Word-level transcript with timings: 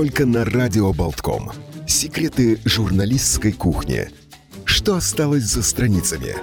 только 0.00 0.24
на 0.24 0.46
Радио 0.46 0.94
Болтком. 0.94 1.52
Секреты 1.86 2.58
журналистской 2.64 3.52
кухни. 3.52 4.08
Что 4.64 4.94
осталось 4.96 5.42
за 5.42 5.62
страницами? 5.62 6.36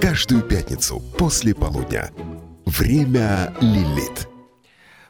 Каждую 0.00 0.42
пятницу 0.42 1.02
после 1.18 1.52
полудня. 1.52 2.12
Время 2.64 3.52
Лилит. 3.60 4.28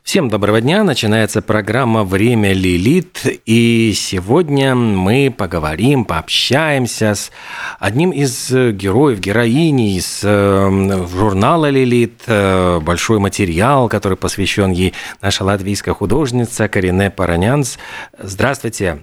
Всем 0.03 0.29
доброго 0.29 0.61
дня. 0.61 0.83
Начинается 0.83 1.43
программа 1.43 2.03
«Время 2.03 2.53
Лилит». 2.53 3.25
И 3.47 3.93
сегодня 3.95 4.75
мы 4.75 5.33
поговорим, 5.35 6.05
пообщаемся 6.05 7.15
с 7.15 7.31
одним 7.79 8.11
из 8.11 8.51
героев, 8.51 9.21
героиней 9.21 9.97
из 9.97 10.23
э, 10.25 11.07
журнала 11.09 11.71
«Лилит». 11.71 12.21
Э, 12.27 12.81
большой 12.81 13.21
материал, 13.21 13.89
который 13.89 14.19
посвящен 14.19 14.73
ей 14.73 14.93
наша 15.21 15.45
латвийская 15.45 15.95
художница 15.95 16.69
Карине 16.69 17.11
Паранянс. 17.11 17.79
Здравствуйте. 18.19 18.99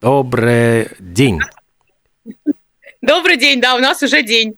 Добрый 0.00 0.88
день. 0.98 1.38
Добрый 3.00 3.36
день, 3.38 3.60
да, 3.60 3.76
у 3.76 3.78
нас 3.78 4.02
уже 4.02 4.22
день. 4.24 4.56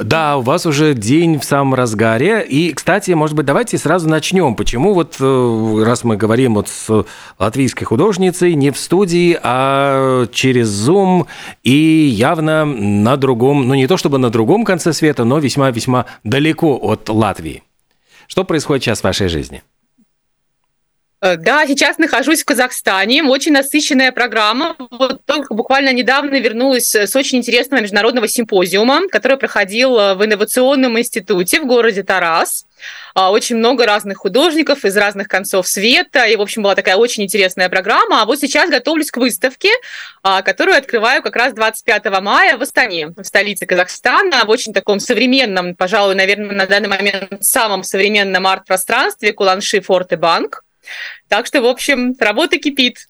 Да, 0.00 0.36
у 0.36 0.40
вас 0.42 0.66
уже 0.66 0.94
день 0.94 1.38
в 1.38 1.44
самом 1.44 1.74
разгаре. 1.74 2.42
И, 2.42 2.72
кстати, 2.72 3.12
может 3.12 3.36
быть, 3.36 3.46
давайте 3.46 3.78
сразу 3.78 4.08
начнем. 4.08 4.54
Почему 4.54 4.94
вот, 4.94 5.16
э, 5.20 5.82
раз 5.84 6.04
мы 6.04 6.16
говорим 6.16 6.54
вот 6.54 6.68
с 6.68 7.06
латвийской 7.38 7.84
художницей, 7.84 8.54
не 8.54 8.70
в 8.70 8.78
студии, 8.78 9.38
а 9.42 10.26
через 10.32 10.68
Zoom 10.68 11.26
и 11.62 11.72
явно 11.72 12.64
на 12.64 13.16
другом, 13.16 13.66
ну 13.66 13.74
не 13.74 13.86
то 13.86 13.96
чтобы 13.96 14.18
на 14.18 14.30
другом 14.30 14.64
конце 14.64 14.92
света, 14.92 15.24
но 15.24 15.38
весьма-весьма 15.38 16.06
далеко 16.24 16.78
от 16.80 17.08
Латвии. 17.08 17.62
Что 18.26 18.44
происходит 18.44 18.84
сейчас 18.84 19.00
в 19.00 19.04
вашей 19.04 19.28
жизни? 19.28 19.62
Э, 21.24 21.36
да, 21.36 21.66
сейчас 21.66 21.96
нахожусь 21.96 22.42
в 22.42 22.44
Казахстане. 22.44 23.22
Очень 23.22 23.52
насыщенная 23.52 24.12
программа. 24.12 24.76
Вот 24.90 25.24
только 25.24 25.54
буквально 25.54 25.90
недавно 25.90 26.38
вернулась 26.38 26.94
с 26.94 27.16
очень 27.16 27.38
интересного 27.38 27.80
международного 27.80 28.28
симпозиума, 28.28 29.08
который 29.08 29.38
проходил 29.38 29.98
э, 29.98 30.14
в 30.16 30.24
инновационном 30.24 30.98
институте 30.98 31.62
в 31.62 31.66
городе 31.66 32.02
Тарас. 32.02 32.66
А, 33.14 33.30
очень 33.30 33.56
много 33.56 33.86
разных 33.86 34.18
художников 34.18 34.84
из 34.84 34.94
разных 34.98 35.28
концов 35.28 35.66
света. 35.66 36.26
И, 36.26 36.36
в 36.36 36.42
общем, 36.42 36.62
была 36.62 36.74
такая 36.74 36.96
очень 36.96 37.22
интересная 37.22 37.70
программа. 37.70 38.20
А 38.20 38.26
вот 38.26 38.38
сейчас 38.38 38.68
готовлюсь 38.68 39.10
к 39.10 39.16
выставке, 39.16 39.70
а, 40.22 40.42
которую 40.42 40.76
открываю 40.76 41.22
как 41.22 41.36
раз 41.36 41.54
25 41.54 42.20
мая 42.20 42.58
в 42.58 42.62
Астане, 42.62 43.14
в 43.16 43.24
столице 43.24 43.64
Казахстана, 43.64 44.44
в 44.44 44.50
очень 44.50 44.74
таком 44.74 45.00
современном, 45.00 45.74
пожалуй, 45.74 46.16
наверное, 46.16 46.54
на 46.54 46.66
данный 46.66 46.88
момент 46.88 47.32
самом 47.40 47.82
современном 47.82 48.46
арт-пространстве 48.46 49.32
Куланши 49.32 49.80
Форте 49.80 50.16
Банк. 50.16 50.63
Так 51.28 51.46
что, 51.46 51.62
в 51.62 51.66
общем, 51.66 52.14
работа 52.18 52.58
кипит. 52.58 53.08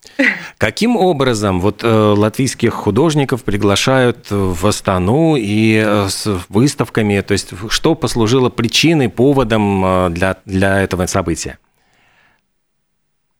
Каким 0.58 0.97
образом 0.97 1.61
вот 1.61 1.83
э, 1.83 1.89
латвийских 1.89 2.72
художников 2.72 3.44
приглашают 3.44 4.30
в 4.30 4.67
Астану 4.67 5.36
и 5.36 5.83
э, 5.84 6.08
с 6.08 6.27
выставками? 6.48 7.20
То 7.20 7.33
есть, 7.33 7.50
что 7.69 7.95
послужило 7.95 8.48
причиной, 8.50 9.08
поводом 9.08 9.84
э, 9.84 10.11
для, 10.11 10.36
для 10.45 10.80
этого 10.80 11.06
события? 11.06 11.58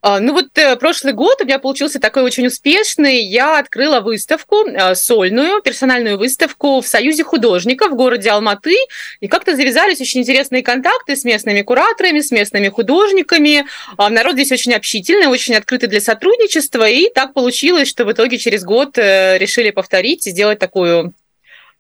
А, 0.06 0.20
ну 0.20 0.34
вот 0.34 0.48
э, 0.58 0.77
прошлый 0.77 1.14
год 1.14 1.41
у 1.41 1.47
меня 1.47 1.58
получился 1.58 1.98
такой 1.98 2.24
очень 2.24 2.47
успешный. 2.47 3.24
Я 3.24 3.58
открыла 3.58 4.00
выставку 4.00 4.66
э, 4.66 4.94
сольную, 4.94 5.62
персональную 5.62 6.19
выставку 6.19 6.83
в 6.83 6.86
Союзе 6.86 7.24
художников 7.24 7.92
в 7.92 7.94
городе 7.94 8.28
Алматы. 8.28 8.77
И 9.20 9.28
как-то 9.28 9.56
завязались 9.56 10.02
очень 10.02 10.20
интересные 10.20 10.62
контакты 10.62 11.16
с 11.16 11.24
местными 11.24 11.62
кураторами, 11.62 12.20
с 12.20 12.30
местными 12.33 12.69
художниками. 12.69 13.64
А, 13.96 14.11
народ 14.11 14.34
здесь 14.34 14.52
очень 14.52 14.74
общительный, 14.74 15.27
очень 15.27 15.55
открытый 15.55 15.88
для 15.88 16.02
сотрудничества. 16.02 16.86
И 16.86 17.08
так 17.08 17.33
получилось, 17.33 17.89
что 17.89 18.05
в 18.05 18.12
итоге 18.12 18.36
через 18.36 18.62
год 18.62 18.98
э, 18.98 19.39
решили 19.39 19.70
повторить 19.70 20.27
и 20.27 20.33
сделать 20.33 20.58
такую 20.58 21.14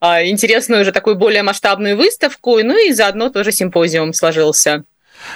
а, 0.00 0.24
интересную, 0.24 0.80
уже 0.80 0.92
такую 0.92 1.16
более 1.16 1.42
масштабную 1.42 1.98
выставку. 1.98 2.58
Ну 2.62 2.88
и 2.88 2.90
заодно 2.92 3.28
тоже 3.28 3.52
симпозиум 3.52 4.14
сложился. 4.14 4.84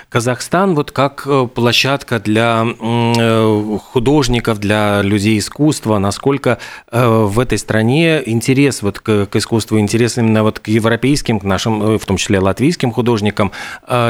Казахстан 0.09 0.75
вот 0.75 0.91
как 0.91 1.25
э, 1.27 1.49
площадка 1.53 2.19
для 2.19 2.67
э, 2.67 3.79
художников, 3.93 4.59
для 4.59 5.03
людей 5.03 5.39
искусства, 5.39 5.99
насколько 5.99 6.59
э, 6.91 7.07
в 7.07 7.39
этой 7.39 7.59
стране 7.59 8.23
интерес 8.25 8.83
вот 8.83 9.01
к, 9.01 9.29
искусству, 9.35 9.79
интерес 9.79 10.19
именно 10.19 10.43
вот 10.43 10.59
к 10.59 10.69
европейским, 10.69 11.41
к 11.41 11.45
нашим, 11.45 11.99
в 11.99 12.07
том 12.07 12.17
числе 12.17 12.39
латвийским 12.39 12.93
художникам, 12.93 13.53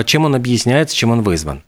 чем 0.05 0.25
он 0.25 0.35
объясняется, 0.35 0.97
чем 0.97 1.11
он 1.11 1.23
вызван? 1.23 1.63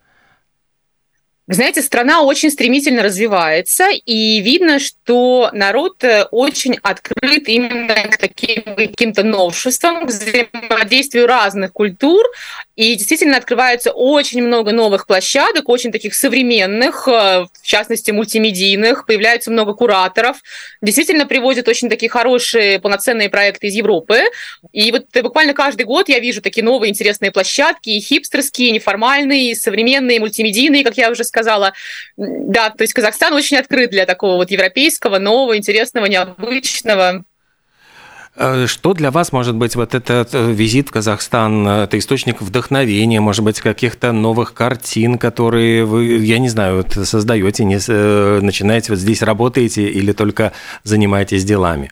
Знаете, 1.53 1.81
страна 1.81 2.21
очень 2.21 2.49
стремительно 2.49 3.03
развивается, 3.03 3.89
и 3.89 4.39
видно, 4.41 4.79
что 4.79 5.49
народ 5.53 6.03
э, 6.03 6.25
очень 6.31 6.77
открыт 6.81 7.47
именно 7.47 7.93
к 7.93 8.17
таким 8.17 8.63
каким-то 8.63 9.23
новшествам, 9.23 10.05
к 10.05 10.09
взаимодействию 10.09 11.27
разных 11.27 11.73
культур, 11.73 12.25
и 12.75 12.95
действительно 12.95 13.37
открывается 13.37 13.91
очень 13.91 14.41
много 14.41 14.71
новых 14.71 15.05
площадок, 15.05 15.69
очень 15.69 15.91
таких 15.91 16.15
современных, 16.15 17.07
э, 17.07 17.45
в 17.51 17.67
частности, 17.67 18.11
мультимедийных, 18.11 19.05
появляется 19.05 19.51
много 19.51 19.73
кураторов, 19.73 20.37
действительно 20.81 21.25
привозят 21.25 21.67
очень 21.67 21.89
такие 21.89 22.09
хорошие 22.09 22.79
полноценные 22.79 23.29
проекты 23.29 23.67
из 23.67 23.75
Европы, 23.75 24.21
и 24.71 24.91
вот 24.91 25.05
буквально 25.21 25.53
каждый 25.53 25.83
год 25.83 26.07
я 26.07 26.19
вижу 26.19 26.41
такие 26.41 26.63
новые 26.63 26.91
интересные 26.91 27.31
площадки, 27.31 27.89
и 27.89 27.99
хипстерские, 27.99 28.69
и 28.69 28.71
неформальные, 28.71 29.51
и 29.51 29.55
современные, 29.55 30.17
и 30.17 30.19
мультимедийные, 30.19 30.83
как 30.83 30.97
я 30.97 31.11
уже 31.11 31.23
сказала, 31.23 31.40
сказала. 31.41 31.73
Да, 32.17 32.69
то 32.69 32.83
есть 32.83 32.93
Казахстан 32.93 33.33
очень 33.33 33.57
открыт 33.57 33.89
для 33.91 34.05
такого 34.05 34.35
вот 34.35 34.51
европейского, 34.51 35.19
нового, 35.19 35.57
интересного, 35.57 36.05
необычного. 36.05 37.23
Э, 38.35 38.65
что 38.67 38.93
для 38.93 39.11
вас 39.11 39.31
может 39.33 39.55
быть 39.55 39.75
вот 39.75 39.93
этот 39.93 40.33
э, 40.33 40.51
визит 40.51 40.89
в 40.89 40.91
Казахстан? 40.91 41.67
Это 41.67 41.97
источник 41.97 42.41
вдохновения, 42.41 43.19
может 43.19 43.43
быть, 43.43 43.59
каких-то 43.59 44.11
новых 44.11 44.53
картин, 44.53 45.17
которые 45.17 45.83
вы, 45.85 46.17
я 46.19 46.39
не 46.39 46.49
знаю, 46.49 46.85
создаете, 46.89 47.65
не, 47.65 47.79
э, 47.85 48.39
начинаете 48.41 48.93
вот 48.93 48.99
здесь 48.99 49.21
работаете 49.21 49.89
или 49.89 50.13
только 50.13 50.53
занимаетесь 50.83 51.43
делами? 51.43 51.91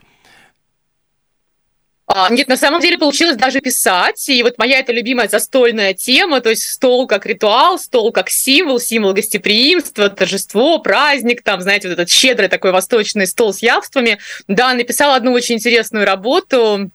А, 2.12 2.28
нет, 2.32 2.48
на 2.48 2.58
самом 2.58 2.82
деле 2.82 2.98
получилось 2.98 3.38
даже 3.38 3.60
писать. 3.62 4.28
И 4.30 4.42
вот 4.42 4.58
моя 4.58 4.80
это 4.80 4.92
любимая 4.92 5.28
застольная 5.28 5.94
тема, 5.94 6.42
то 6.42 6.50
есть 6.50 6.64
стол 6.64 7.06
как 7.06 7.28
ритуал, 7.28 7.78
стол 7.78 8.12
как 8.12 8.32
символ, 8.32 8.80
символ 8.80 9.14
гостеприимства, 9.14 10.10
торжество, 10.10 10.80
праздник, 10.80 11.44
там, 11.44 11.62
знаете, 11.62 11.88
вот 11.88 11.94
этот 11.94 12.10
щедрый 12.10 12.50
такой 12.50 12.72
восточный 12.72 13.28
стол 13.28 13.54
с 13.54 13.62
явствами. 13.62 14.18
Да, 14.48 14.74
написала 14.74 15.16
одну 15.16 15.34
очень 15.34 15.56
интересную 15.56 16.04
работу, 16.04 16.90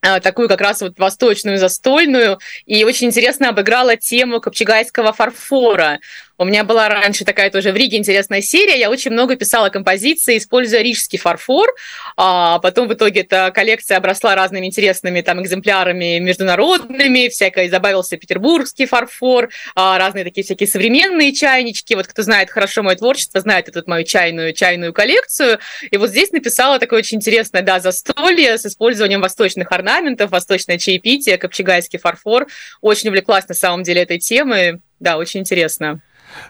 а, 0.00 0.18
такую 0.18 0.48
как 0.48 0.60
раз 0.60 0.80
вот 0.80 0.98
восточную 0.98 1.58
застольную, 1.58 2.40
и 2.66 2.82
очень 2.82 3.06
интересно 3.06 3.50
обыграла 3.50 3.96
тему 3.96 4.40
копчегайского 4.40 5.12
фарфора. 5.12 6.00
У 6.42 6.44
меня 6.44 6.64
была 6.64 6.88
раньше 6.88 7.24
такая 7.24 7.50
тоже 7.52 7.70
в 7.70 7.76
Риге 7.76 7.98
интересная 7.98 8.42
серия. 8.42 8.76
Я 8.76 8.90
очень 8.90 9.12
много 9.12 9.36
писала 9.36 9.68
композиции, 9.68 10.38
используя 10.38 10.82
рижский 10.82 11.16
фарфор. 11.16 11.72
А 12.16 12.58
потом 12.58 12.88
в 12.88 12.94
итоге 12.94 13.20
эта 13.20 13.52
коллекция 13.54 13.96
обросла 13.96 14.34
разными 14.34 14.66
интересными 14.66 15.20
там 15.20 15.40
экземплярами 15.40 16.18
международными. 16.18 17.28
Всякое 17.28 17.70
добавился 17.70 18.16
петербургский 18.16 18.86
фарфор, 18.86 19.50
а, 19.76 19.96
разные 19.98 20.24
такие 20.24 20.42
всякие 20.42 20.66
современные 20.66 21.32
чайнички. 21.32 21.94
Вот 21.94 22.08
кто 22.08 22.22
знает 22.22 22.50
хорошо 22.50 22.82
мое 22.82 22.96
творчество, 22.96 23.40
знает 23.40 23.68
эту 23.68 23.84
мою 23.86 24.04
чайную, 24.04 24.52
чайную 24.52 24.92
коллекцию. 24.92 25.60
И 25.92 25.96
вот 25.96 26.10
здесь 26.10 26.32
написала 26.32 26.80
такое 26.80 26.98
очень 26.98 27.18
интересное, 27.18 27.62
да, 27.62 27.78
застолье 27.78 28.58
с 28.58 28.66
использованием 28.66 29.20
восточных 29.20 29.70
орнаментов, 29.70 30.32
восточное 30.32 30.78
чаепитие, 30.78 31.38
копчегайский 31.38 32.00
фарфор. 32.00 32.48
Очень 32.80 33.10
увлеклась 33.10 33.46
на 33.46 33.54
самом 33.54 33.84
деле 33.84 34.02
этой 34.02 34.18
темой. 34.18 34.80
Да, 34.98 35.18
очень 35.18 35.40
интересно. 35.40 36.00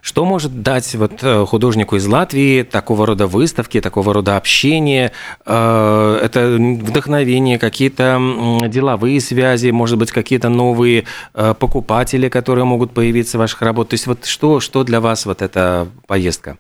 Что 0.01 0.25
может 0.25 0.63
дать 0.63 0.95
вот 0.95 1.23
э, 1.23 1.47
художнику 1.47 1.97
из 1.97 2.07
Латвии 2.07 2.63
такого 2.63 3.07
рода 3.07 3.27
выставки, 3.27 3.81
такого 3.81 4.13
рода 4.13 4.37
общение? 4.37 5.13
Э, 5.47 6.21
это 6.23 6.57
вдохновение, 6.57 7.59
какие-то 7.59 8.21
деловые 8.67 9.21
связи, 9.21 9.71
может 9.71 9.99
быть, 9.99 10.13
какие-то 10.13 10.49
новые 10.49 11.05
э, 11.35 11.55
покупатели, 11.59 12.29
которые 12.29 12.65
могут 12.65 12.93
появиться 12.93 13.39
в 13.39 13.41
ваших 13.41 13.63
работах. 13.63 13.91
То 13.91 13.95
есть 13.95 14.07
вот 14.07 14.25
что, 14.25 14.61
что 14.61 14.85
для 14.85 15.01
вас 15.01 15.27
вот 15.27 15.43
эта 15.43 15.89
поездка? 16.07 16.59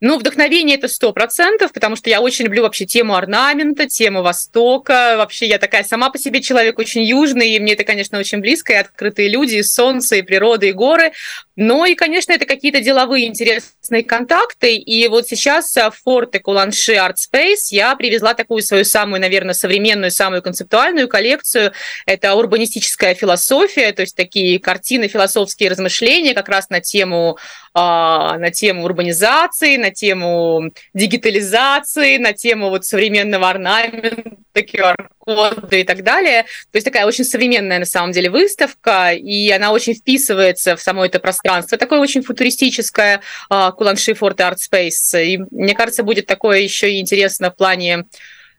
Ну, 0.00 0.18
вдохновение 0.18 0.76
это 0.76 0.88
сто 0.88 1.12
процентов, 1.14 1.72
потому 1.72 1.96
что 1.96 2.10
я 2.10 2.20
очень 2.20 2.44
люблю 2.44 2.62
вообще 2.62 2.84
тему 2.84 3.14
орнамента, 3.14 3.86
тему 3.86 4.20
Востока. 4.22 5.14
Вообще 5.16 5.46
я 5.46 5.58
такая 5.58 5.84
сама 5.84 6.10
по 6.10 6.18
себе 6.18 6.42
человек 6.42 6.78
очень 6.78 7.02
южный, 7.02 7.52
и 7.52 7.58
мне 7.58 7.72
это, 7.72 7.84
конечно, 7.84 8.18
очень 8.18 8.40
близко, 8.40 8.74
и 8.74 8.76
открытые 8.76 9.28
люди, 9.28 9.54
и 9.54 9.62
солнце, 9.62 10.16
и 10.16 10.22
природа, 10.22 10.66
и 10.66 10.72
горы. 10.72 11.12
Но 11.56 11.86
и, 11.86 11.94
конечно, 11.94 12.32
это 12.32 12.44
какие-то 12.44 12.80
деловые 12.80 13.26
интересные 13.26 14.04
контакты. 14.04 14.76
И 14.76 15.08
вот 15.08 15.28
сейчас 15.28 15.74
в 15.74 15.92
Форте 16.04 16.40
Куланши 16.40 16.92
Art 16.96 17.14
Space 17.14 17.68
я 17.70 17.96
привезла 17.96 18.34
такую 18.34 18.60
свою 18.60 18.84
самую, 18.84 19.22
наверное, 19.22 19.54
современную, 19.54 20.10
самую 20.10 20.42
концептуальную 20.42 21.08
коллекцию. 21.08 21.72
Это 22.04 22.34
урбанистическая 22.34 23.14
философия, 23.14 23.92
то 23.92 24.02
есть 24.02 24.14
такие 24.14 24.58
картины, 24.58 25.08
философские 25.08 25.70
размышления 25.70 26.34
как 26.34 26.50
раз 26.50 26.68
на 26.68 26.82
тему 26.82 27.38
на 27.76 28.50
тему 28.50 28.84
урбанизации, 28.84 29.76
на 29.76 29.90
тему 29.90 30.72
дигитализации, 30.94 32.16
на 32.16 32.32
тему 32.32 32.70
вот 32.70 32.86
современного 32.86 33.50
орнамента, 33.50 34.22
QR-коды 34.54 35.82
и 35.82 35.84
так 35.84 36.02
далее. 36.02 36.44
То 36.72 36.76
есть 36.76 36.86
такая 36.86 37.04
очень 37.04 37.24
современная 37.24 37.78
на 37.78 37.84
самом 37.84 38.12
деле 38.12 38.30
выставка, 38.30 39.12
и 39.12 39.50
она 39.50 39.72
очень 39.72 39.94
вписывается 39.94 40.74
в 40.76 40.80
само 40.80 41.04
это 41.04 41.20
пространство. 41.20 41.76
Такое 41.76 42.00
очень 42.00 42.22
футуристическое 42.22 43.20
Куланши 43.50 44.14
Форт 44.14 44.40
Арт 44.40 44.60
Спейс. 44.60 45.12
И 45.14 45.38
мне 45.50 45.74
кажется, 45.74 46.02
будет 46.02 46.24
такое 46.24 46.60
еще 46.60 46.90
и 46.90 46.98
интересно 46.98 47.50
в 47.50 47.56
плане 47.56 48.06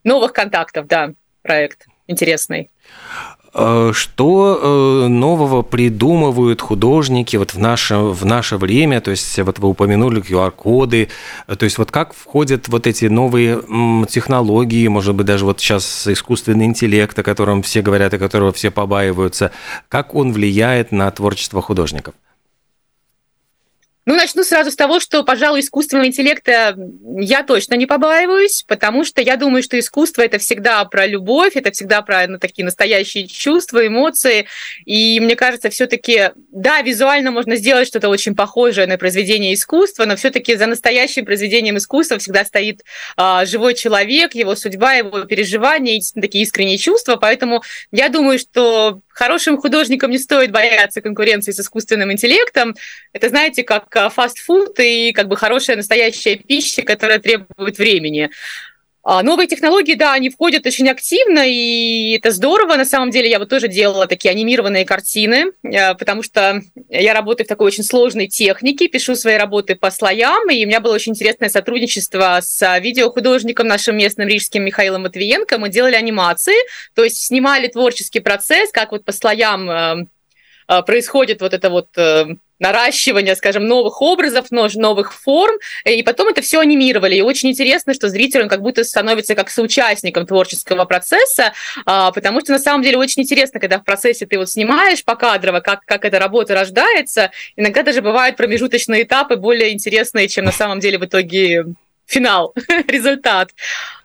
новых 0.04 0.32
контактов, 0.32 0.86
да, 0.86 1.14
проект 1.42 1.88
интересный. 2.06 2.70
Э, 3.60 3.92
что 3.92 4.60
э, 4.62 5.08
нового 5.08 5.64
придумывают 5.64 6.62
художники 6.62 7.38
вот 7.38 7.56
в 7.56 7.60
наше, 7.60 7.98
в 7.98 8.24
наше 8.24 8.58
время? 8.58 9.02
То 9.02 9.12
есть 9.12 9.40
вот 9.40 9.58
вы 9.58 9.70
упомянули 9.70 10.22
QR-коды. 10.22 11.10
То 11.48 11.64
есть 11.64 11.80
вот 11.80 11.90
как 11.90 12.14
входят 12.14 12.68
вот 12.68 12.86
эти 12.86 13.06
новые 13.06 13.60
технологии, 14.08 14.88
может 14.88 15.16
быть, 15.16 15.26
даже 15.26 15.46
вот 15.46 15.60
сейчас 15.60 16.08
искусственный 16.08 16.66
интеллект, 16.66 17.18
о 17.18 17.24
котором 17.24 17.64
все 17.64 17.82
говорят, 17.82 18.14
о 18.14 18.20
которого 18.20 18.54
все 18.54 18.70
побаиваются. 18.70 19.52
Как 19.90 20.14
он 20.14 20.34
влияет 20.34 20.92
на 20.92 21.10
творчество 21.10 21.62
художников? 21.62 22.14
Ну, 24.08 24.16
начну 24.16 24.46
сразу 24.46 24.72
с 24.72 24.76
того, 24.78 25.02
что, 25.02 25.22
пожалуй, 25.26 25.60
искусственного 25.60 26.08
интеллекта 26.08 26.78
я 27.20 27.44
точно 27.44 27.74
не 27.76 27.86
побаиваюсь, 27.86 28.64
потому 28.66 29.04
что 29.04 29.22
я 29.22 29.36
думаю, 29.36 29.62
что 29.62 29.78
искусство 29.78 30.22
это 30.22 30.38
всегда 30.38 30.86
про 30.86 31.06
любовь, 31.06 31.58
это 31.58 31.74
всегда 31.74 32.02
про 32.02 32.26
ну, 32.26 32.40
такие 32.40 32.64
настоящие 32.64 33.28
чувства, 33.28 33.86
эмоции. 33.86 34.46
И 34.86 35.20
мне 35.20 35.36
кажется, 35.36 35.70
все-таки, 35.70 36.32
да, 36.54 36.82
визуально 36.84 37.32
можно 37.32 37.58
сделать 37.58 37.90
что-то 37.90 38.08
очень 38.08 38.34
похожее 38.34 38.88
на 38.88 38.98
произведение 38.98 39.54
искусства, 39.54 40.06
но 40.06 40.16
все-таки 40.16 40.56
за 40.56 40.68
настоящим 40.68 41.26
произведением 41.26 41.76
искусства 41.76 42.18
всегда 42.18 42.46
стоит 42.46 42.86
а, 43.18 43.46
живой 43.46 43.74
человек, 43.74 44.36
его 44.36 44.56
судьба, 44.56 44.94
его 44.94 45.26
переживания, 45.26 46.00
такие 46.16 46.46
искренние 46.46 46.78
чувства. 46.78 47.18
Поэтому 47.18 47.62
я 47.92 48.08
думаю, 48.08 48.40
что 48.40 49.02
хорошим 49.18 49.58
художникам 49.58 50.12
не 50.12 50.20
стоит 50.20 50.52
бояться 50.52 51.02
конкуренции 51.02 51.52
с 51.52 51.60
искусственным 51.60 52.12
интеллектом. 52.12 52.76
Это, 53.14 53.30
знаете, 53.30 53.64
как 53.64 53.94
а, 53.96 54.10
фастфуд 54.10 54.80
и 54.80 55.12
как 55.12 55.28
бы 55.28 55.36
хорошая 55.36 55.76
настоящая 55.76 56.36
пища, 56.36 56.84
которая 56.84 57.20
требует 57.20 57.80
времени. 57.80 58.30
А, 59.10 59.24
новые 59.24 59.48
технологии, 59.48 59.94
да, 59.94 60.12
они 60.12 60.30
входят 60.30 60.66
очень 60.66 60.90
активно, 60.90 61.48
и 61.48 62.18
это 62.18 62.32
здорово. 62.32 62.76
На 62.76 62.84
самом 62.84 63.10
деле 63.10 63.30
я 63.30 63.40
вот 63.40 63.48
тоже 63.48 63.70
делала 63.70 64.06
такие 64.06 64.32
анимированные 64.32 64.84
картины, 64.84 65.54
э, 65.64 65.96
потому 65.96 66.24
что 66.24 66.62
я 66.90 67.14
работаю 67.14 67.46
в 67.46 67.48
такой 67.48 67.68
очень 67.68 67.86
сложной 67.86 68.28
технике, 68.28 68.90
пишу 68.90 69.16
свои 69.16 69.38
работы 69.38 69.76
по 69.76 69.92
слоям, 69.92 70.50
и 70.50 70.66
у 70.66 70.68
меня 70.68 70.82
было 70.82 70.94
очень 70.94 71.14
интересное 71.14 71.48
сотрудничество 71.48 72.40
с 72.42 72.80
видеохудожником 72.80 73.68
нашим 73.68 73.96
местным 73.96 74.28
рижским 74.28 74.66
Михаилом 74.66 75.04
Матвиенко. 75.04 75.58
Мы 75.58 75.70
делали 75.70 75.96
анимации, 75.96 76.58
то 76.94 77.06
есть 77.06 77.28
снимали 77.28 77.68
творческий 77.68 78.20
процесс, 78.20 78.72
как 78.74 78.92
вот 78.92 79.06
по 79.06 79.14
слоям 79.14 79.70
э, 79.70 80.08
э, 80.68 80.82
происходит 80.82 81.40
вот 81.40 81.54
это 81.54 81.70
вот 81.70 81.88
наращивания, 82.60 83.36
скажем, 83.36 83.66
новых 83.66 84.02
образов, 84.02 84.48
новых 84.52 85.14
форм, 85.14 85.56
и 85.86 86.04
потом 86.04 86.30
это 86.30 86.42
все 86.42 86.60
анимировали. 86.60 87.16
И 87.16 87.22
очень 87.22 87.50
интересно, 87.50 87.94
что 87.94 88.10
зритель 88.10 88.44
он 88.44 88.50
как 88.50 88.62
будто 88.62 88.84
становится 88.84 89.36
как 89.36 89.50
соучастником 89.50 90.26
творческого 90.26 90.86
процесса, 90.86 91.54
а, 91.86 92.12
потому 92.12 92.42
что 92.42 92.54
на 92.54 92.60
самом 92.60 92.84
деле 92.84 92.98
очень 92.98 93.24
интересно, 93.24 93.60
когда 93.60 93.80
в 93.80 93.84
процессе 93.84 94.26
ты 94.26 94.38
вот 94.38 94.50
снимаешь 94.50 95.04
покадрово, 95.04 95.60
как, 95.60 95.82
как 95.86 96.06
эта 96.06 96.20
работа 96.20 96.54
рождается. 96.54 97.32
Иногда 97.56 97.84
даже 97.84 98.02
бывают 98.02 98.38
промежуточные 98.38 99.04
этапы 99.04 99.36
более 99.36 99.74
интересные, 99.74 100.28
чем 100.28 100.46
на 100.46 100.52
самом 100.52 100.80
деле 100.80 100.98
в 100.98 101.06
итоге 101.06 101.66
финал, 102.08 102.56
результат. 102.88 103.52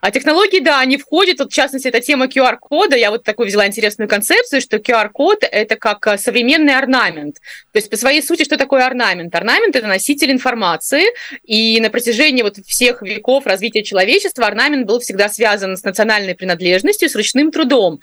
А 0.01 0.11
технологии, 0.11 0.59
да, 0.59 0.81
они 0.81 0.97
входят, 0.97 1.39
вот, 1.39 1.53
в 1.53 1.55
частности, 1.55 1.87
эта 1.87 2.01
тема 2.01 2.27
QR-кода, 2.27 2.97
я 2.97 3.11
вот 3.11 3.23
такую 3.23 3.47
взяла 3.47 3.67
интересную 3.67 4.09
концепцию, 4.09 4.61
что 4.61 4.79
QR-код– 4.79 5.45
это 5.51 5.77
как 5.77 6.07
э, 6.09 6.19
современный 6.19 6.77
орнамент. 6.77 7.37
То 7.73 7.79
есть 7.79 7.89
по 7.89 7.97
своей 7.97 8.21
сути, 8.21 8.45
что 8.45 8.57
такое 8.57 8.85
орнамент? 8.85 9.33
Орнамент– 9.35 9.77
это 9.77 9.87
носитель 9.87 10.33
информации, 10.33 11.05
и 11.45 11.81
на 11.81 11.89
протяжении 11.89 12.43
вот 12.43 12.57
всех 12.67 13.03
веков 13.03 13.47
развития 13.47 13.85
человечества 13.85 14.47
орнамент 14.47 14.87
был 14.87 14.99
всегда 14.99 15.29
связан 15.29 15.77
с 15.77 15.85
национальной 15.85 16.35
принадлежностью, 16.35 17.09
с 17.09 17.15
ручным 17.15 17.53
трудом. 17.53 18.01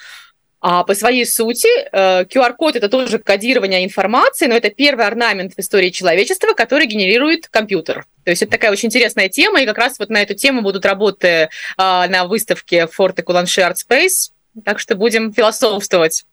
А 0.61 0.83
по 0.83 0.93
своей 0.93 1.25
сути 1.25 1.67
QR-код 1.93 2.75
э, 2.75 2.79
это 2.79 2.89
тоже 2.89 3.17
кодирование 3.19 3.85
информации, 3.85 4.47
но 4.47 4.55
это 4.55 4.69
первый 4.69 5.05
орнамент 5.05 5.53
в 5.53 5.59
истории 5.59 5.89
человечества, 5.89 6.53
который 6.53 6.85
генерирует 6.85 7.47
компьютер. 7.47 8.05
То 8.25 8.31
есть 8.31 8.43
это 8.43 8.51
такая 8.51 8.71
очень 8.71 8.87
интересная 8.87 9.29
тема, 9.29 9.61
и 9.61 9.65
как 9.65 9.77
раз 9.77 9.97
вот 9.99 10.09
на 10.09 10.21
эту 10.21 10.35
тему 10.35 10.61
будут 10.61 10.85
работы 10.85 11.49
а, 11.77 12.07
на 12.07 12.25
выставке 12.25 12.87
Форте 12.87 13.23
Куланши 13.23 13.61
Art 13.61 13.75
Space, 13.75 14.31
так 14.65 14.79
что 14.79 14.95
будем 14.95 15.33
философствовать. 15.33 16.25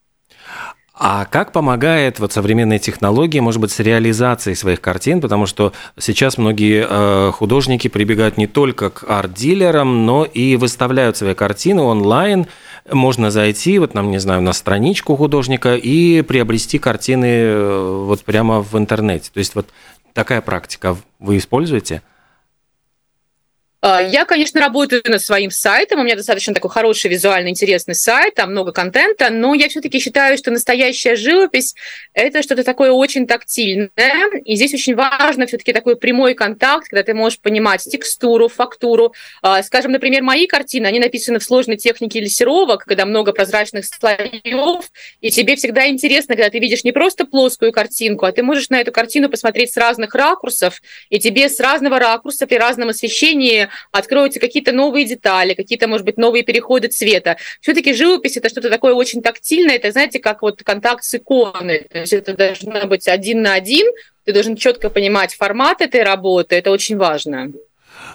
А 0.99 1.27
как 1.27 1.53
помогает 1.53 2.19
вот 2.21 2.33
современные 2.33 2.79
технологии, 2.79 3.39
может 3.39 3.61
быть, 3.61 3.71
с 3.71 3.81
реализацией 3.81 4.57
своих 4.57 4.81
картин? 4.81 5.21
Потому 5.21 5.45
что 5.45 5.75
сейчас 5.99 6.39
многие 6.39 6.87
э, 6.89 7.33
художники 7.33 7.89
прибегают 7.89 8.39
не 8.39 8.47
только 8.47 8.89
к 8.89 9.05
арт-дилерам, 9.07 10.07
но 10.07 10.25
и 10.25 10.57
выставляют 10.57 11.19
свои 11.19 11.35
картины 11.35 11.83
онлайн. 11.83 12.47
Можно 12.91 13.31
зайти, 13.31 13.79
вот 13.79 13.95
нам, 13.95 14.11
не 14.11 14.19
знаю, 14.19 14.43
на 14.43 14.53
страничку 14.53 15.17
художника 15.17 15.75
и 15.75 16.23
приобрести 16.23 16.79
картины 16.79 17.27
э, 17.27 18.05
вот 18.07 18.23
прямо 18.23 18.63
в 18.63 18.77
интернете. 18.79 19.31
То 19.33 19.39
есть 19.39 19.55
вот 19.55 19.67
такая 20.13 20.41
практика 20.41 20.97
вы 21.19 21.39
используете? 21.39 22.03
А, 23.89 24.03
я, 24.03 24.25
конечно, 24.25 24.61
работаю 24.61 25.01
над 25.05 25.23
своим 25.23 25.53
сайтом. 25.53 26.01
У 26.01 26.03
меня 26.03 26.17
достаточно 26.17 26.53
такой 26.53 26.71
хороший, 26.71 27.09
визуально 27.09 27.51
интересный 27.51 27.95
сайт, 27.95 28.35
там 28.35 28.51
много 28.51 28.73
контента, 28.73 29.31
но 29.31 29.55
я 29.55 29.69
все-таки 29.69 30.01
считаю, 30.01 30.37
что 30.37 30.51
настоящая 30.51 31.15
живопись– 31.15 31.77
это 32.13 32.43
что-то 32.43 32.65
такое 32.65 32.91
очень 32.91 33.29
тактильное. 33.29 33.91
И 34.45 34.57
здесь 34.57 34.75
очень 34.75 34.97
важно 34.97 35.47
все-таки 35.47 35.73
такой 35.73 35.95
прямой 35.95 36.35
контакт, 36.35 36.89
когда 36.89 37.05
ты 37.05 37.15
можешь 37.15 37.39
понимать 37.39 37.85
текстуру, 37.85 38.49
фактуру. 38.49 39.15
А, 39.41 39.63
скажем, 39.63 39.93
например, 39.93 40.25
мои 40.25 40.49
картины, 40.49 40.87
они 40.87 40.99
написаны 40.99 41.39
в 41.39 41.45
сложной 41.45 41.77
технике 41.77 42.19
лессировок, 42.19 42.87
когда 42.87 43.07
много 43.07 43.33
прозрачных 43.33 43.85
слоев, 43.85 44.91
и 45.21 45.31
тебе 45.31 45.55
всегда 45.55 45.87
интересно, 45.87 46.35
когда 46.35 46.51
ты 46.51 46.59
видишь 46.59 46.83
не 46.83 46.91
просто 46.91 47.25
плоскую 47.25 47.71
картинку, 47.71 48.27
а 48.27 48.33
ты 48.33 48.43
можешь 48.43 48.69
на 48.69 48.81
эту 48.81 48.91
картину 48.91 49.29
посмотреть 49.29 49.73
с 49.73 49.77
разных 49.77 50.13
ракурсов, 50.17 50.83
и 51.09 51.21
тебе 51.21 51.49
с 51.49 51.61
разного 51.61 52.01
ракурса 52.01 52.49
при 52.49 52.57
разном 52.57 52.89
освещении 52.89 53.69
откроются 53.93 54.41
какие-то 54.41 54.73
новые 54.73 55.07
детали, 55.07 55.55
какие-то, 55.55 55.89
может 55.89 56.05
быть, 56.05 56.17
новые 56.17 56.43
переходы 56.43 56.89
цвета. 56.89 57.37
Все-таки 57.61 57.93
живопись 57.93 58.37
это 58.37 58.49
что-то 58.49 58.71
такое 58.71 58.95
очень 58.95 59.23
тактильное, 59.23 59.77
это, 59.77 59.93
знаете, 59.93 60.19
как 60.19 60.43
вот 60.43 60.63
контакт 60.63 61.05
с 61.05 61.15
иконой. 61.15 61.87
То 61.91 61.99
есть 61.99 62.13
это 62.13 62.35
должно 62.35 62.87
быть 62.87 63.09
один 63.09 63.43
на 63.43 63.55
один, 63.55 63.87
ты 64.25 64.33
должен 64.33 64.57
четко 64.57 64.91
понимать 64.91 65.35
формат 65.35 65.81
этой 65.81 66.03
работы, 66.03 66.57
это 66.57 66.71
очень 66.71 66.97
важно. 66.97 67.53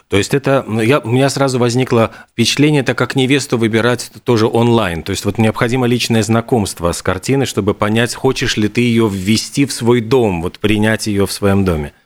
То 0.09 0.17
есть 0.17 0.33
это, 0.33 0.65
ну, 0.67 0.81
я, 0.81 0.99
у 0.99 1.07
меня 1.07 1.29
сразу 1.29 1.57
возникло 1.57 2.11
впечатление, 2.31 2.81
это 2.81 2.93
как 2.95 3.15
невесту 3.15 3.57
выбирать 3.57 4.11
тоже 4.25 4.45
онлайн. 4.45 5.03
То 5.03 5.11
есть 5.11 5.23
вот 5.23 5.37
необходимо 5.37 5.87
личное 5.87 6.21
знакомство 6.21 6.91
с 6.91 7.01
картиной, 7.01 7.45
чтобы 7.45 7.73
понять, 7.73 8.13
хочешь 8.13 8.57
ли 8.57 8.67
ты 8.67 8.81
ее 8.81 9.09
ввести 9.09 9.65
в 9.65 9.71
свой 9.71 10.01
дом, 10.01 10.41
вот 10.41 10.59
принять 10.59 11.07
ее 11.07 11.25
в 11.25 11.31
своем 11.31 11.63
доме. 11.63 11.93
Э, 11.93 12.01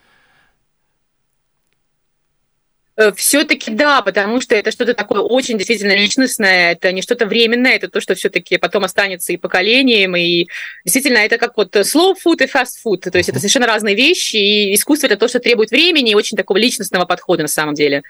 все-таки 3.15 3.71
да, 3.71 4.01
потому 4.01 4.41
что 4.41 4.55
это 4.55 4.71
что-то 4.71 4.93
такое 4.93 5.21
очень 5.21 5.57
действительно 5.57 5.95
личностное, 5.95 6.71
это 6.71 6.91
не 6.91 7.01
что-то 7.01 7.25
временное, 7.25 7.75
это 7.75 7.89
то, 7.89 7.99
что 7.99 8.15
все-таки 8.15 8.57
потом 8.57 8.85
останется 8.85 9.33
и 9.33 9.37
поколением, 9.37 10.15
и 10.15 10.47
действительно 10.85 11.17
это 11.17 11.37
как 11.37 11.57
вот 11.57 11.75
slow 11.75 12.15
food 12.15 12.43
и 12.43 12.47
fast 12.47 12.75
food, 12.85 13.09
то 13.09 13.17
есть 13.17 13.29
это 13.29 13.39
совершенно 13.39 13.67
разные 13.67 13.95
вещи, 13.95 14.37
и 14.37 14.73
искусство 14.75 15.07
это 15.07 15.17
то, 15.17 15.27
что 15.27 15.39
требует 15.39 15.71
времени 15.71 16.11
и 16.11 16.15
очень 16.15 16.37
такого 16.37 16.57
личностного 16.57 17.05
подхода 17.05 17.43
на 17.43 17.49
самом 17.49 17.73
деле. 17.73 18.03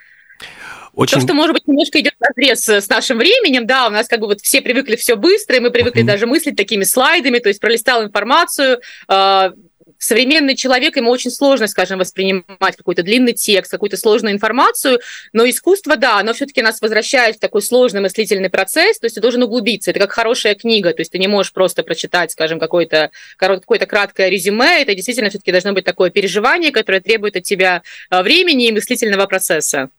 Очень... 0.94 1.18
То, 1.18 1.26
что, 1.26 1.34
может 1.34 1.52
быть, 1.52 1.68
немножко 1.68 2.00
идет 2.00 2.14
разрез 2.20 2.66
с 2.66 2.88
нашим 2.88 3.18
временем, 3.18 3.66
да, 3.66 3.86
у 3.86 3.90
нас 3.90 4.08
как 4.08 4.20
бы 4.20 4.26
вот 4.26 4.40
все 4.40 4.62
привыкли 4.62 4.96
все 4.96 5.16
быстро, 5.16 5.56
и 5.56 5.60
мы 5.60 5.70
привыкли 5.70 6.02
uh-huh. 6.02 6.06
даже 6.06 6.26
мыслить 6.26 6.56
такими 6.56 6.84
слайдами, 6.84 7.38
то 7.38 7.48
есть 7.48 7.60
пролистал 7.60 8.02
информацию, 8.02 8.80
а, 9.06 9.52
современный 9.98 10.56
человек, 10.56 10.96
ему 10.96 11.10
очень 11.10 11.30
сложно, 11.30 11.66
скажем, 11.66 11.98
воспринимать 11.98 12.76
какой-то 12.76 13.02
длинный 13.02 13.32
текст, 13.32 13.70
какую-то 13.70 13.96
сложную 13.96 14.34
информацию, 14.34 15.00
но 15.32 15.48
искусство, 15.48 15.96
да, 15.96 16.18
оно 16.18 16.32
все-таки 16.32 16.62
нас 16.62 16.80
возвращает 16.80 17.36
в 17.36 17.40
такой 17.40 17.62
сложный 17.62 18.00
мыслительный 18.00 18.50
процесс, 18.50 18.98
то 18.98 19.06
есть 19.06 19.14
ты 19.14 19.20
должен 19.20 19.42
углубиться. 19.42 19.90
Это 19.90 20.00
как 20.00 20.12
хорошая 20.12 20.54
книга, 20.54 20.92
то 20.92 21.00
есть 21.00 21.12
ты 21.12 21.18
не 21.18 21.28
можешь 21.28 21.52
просто 21.52 21.82
прочитать, 21.82 22.32
скажем, 22.32 22.58
какое-то 22.58 23.10
какое 23.36 23.78
краткое 23.78 24.28
резюме, 24.28 24.82
это 24.82 24.94
действительно 24.94 25.30
все-таки 25.30 25.52
должно 25.52 25.72
быть 25.72 25.84
такое 25.84 26.10
переживание, 26.10 26.72
которое 26.72 27.00
требует 27.00 27.36
от 27.36 27.42
тебя 27.44 27.82
а, 28.10 28.22
времени 28.22 28.68
и 28.68 28.72
мыслительного 28.72 29.26
процесса. 29.26 29.90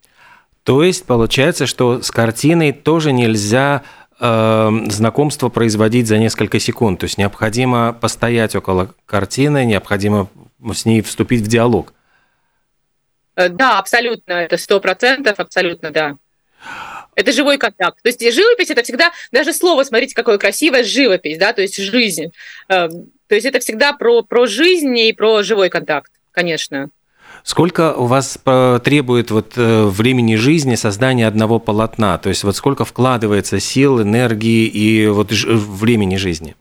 То 0.64 0.84
есть 0.84 1.06
получается, 1.06 1.66
что 1.66 2.02
с 2.02 2.12
картиной 2.12 2.74
тоже 2.74 3.14
нельзя 3.14 3.84
знакомство 4.20 5.50
производить 5.50 6.08
за 6.08 6.18
несколько 6.18 6.60
секунд. 6.60 7.00
То 7.00 7.04
есть 7.06 7.18
необходимо 7.18 7.94
постоять 7.94 8.56
около 8.56 8.94
картины, 9.06 9.66
необходимо 9.66 10.30
с 10.74 10.86
ней 10.86 11.02
вступить 11.02 11.42
в 11.42 11.48
диалог. 11.48 11.94
Да, 13.36 13.78
абсолютно, 13.78 14.34
это 14.34 14.58
сто 14.58 14.80
процентов, 14.80 15.40
абсолютно, 15.40 15.92
да. 15.92 16.18
Это 17.16 17.32
живой 17.32 17.58
контакт. 17.58 18.02
То 18.02 18.10
есть 18.10 18.22
живопись 18.34 18.70
это 18.70 18.84
всегда, 18.84 19.12
даже 19.32 19.54
слово, 19.54 19.84
смотрите, 19.84 20.16
какое 20.16 20.38
красивое, 20.38 20.84
живопись, 20.84 21.38
да, 21.38 21.54
то 21.54 21.62
есть 21.62 21.78
жизнь. 21.78 22.32
Эм, 22.70 23.12
то 23.28 23.36
есть 23.36 23.46
это 23.46 23.60
всегда 23.60 23.94
про, 23.94 24.22
про 24.24 24.46
жизнь 24.46 24.98
и 24.98 25.14
про 25.14 25.44
живой 25.44 25.70
контакт, 25.70 26.12
конечно. 26.32 26.90
Сколько 27.48 27.94
у 27.94 28.08
вас 28.08 28.38
требует 28.84 29.32
вот 29.32 29.54
э, 29.56 29.86
времени 29.86 30.36
жизни 30.36 30.76
создания 30.76 31.26
одного 31.26 31.60
полотна? 31.60 32.18
То 32.18 32.28
есть 32.28 32.44
вот 32.44 32.58
сколько 32.58 32.84
вкладывается 32.84 33.62
сил, 33.62 34.02
энергии 34.02 34.66
и 34.66 35.08
вот 35.08 35.32
времени 35.32 36.18
жизни? 36.18 36.58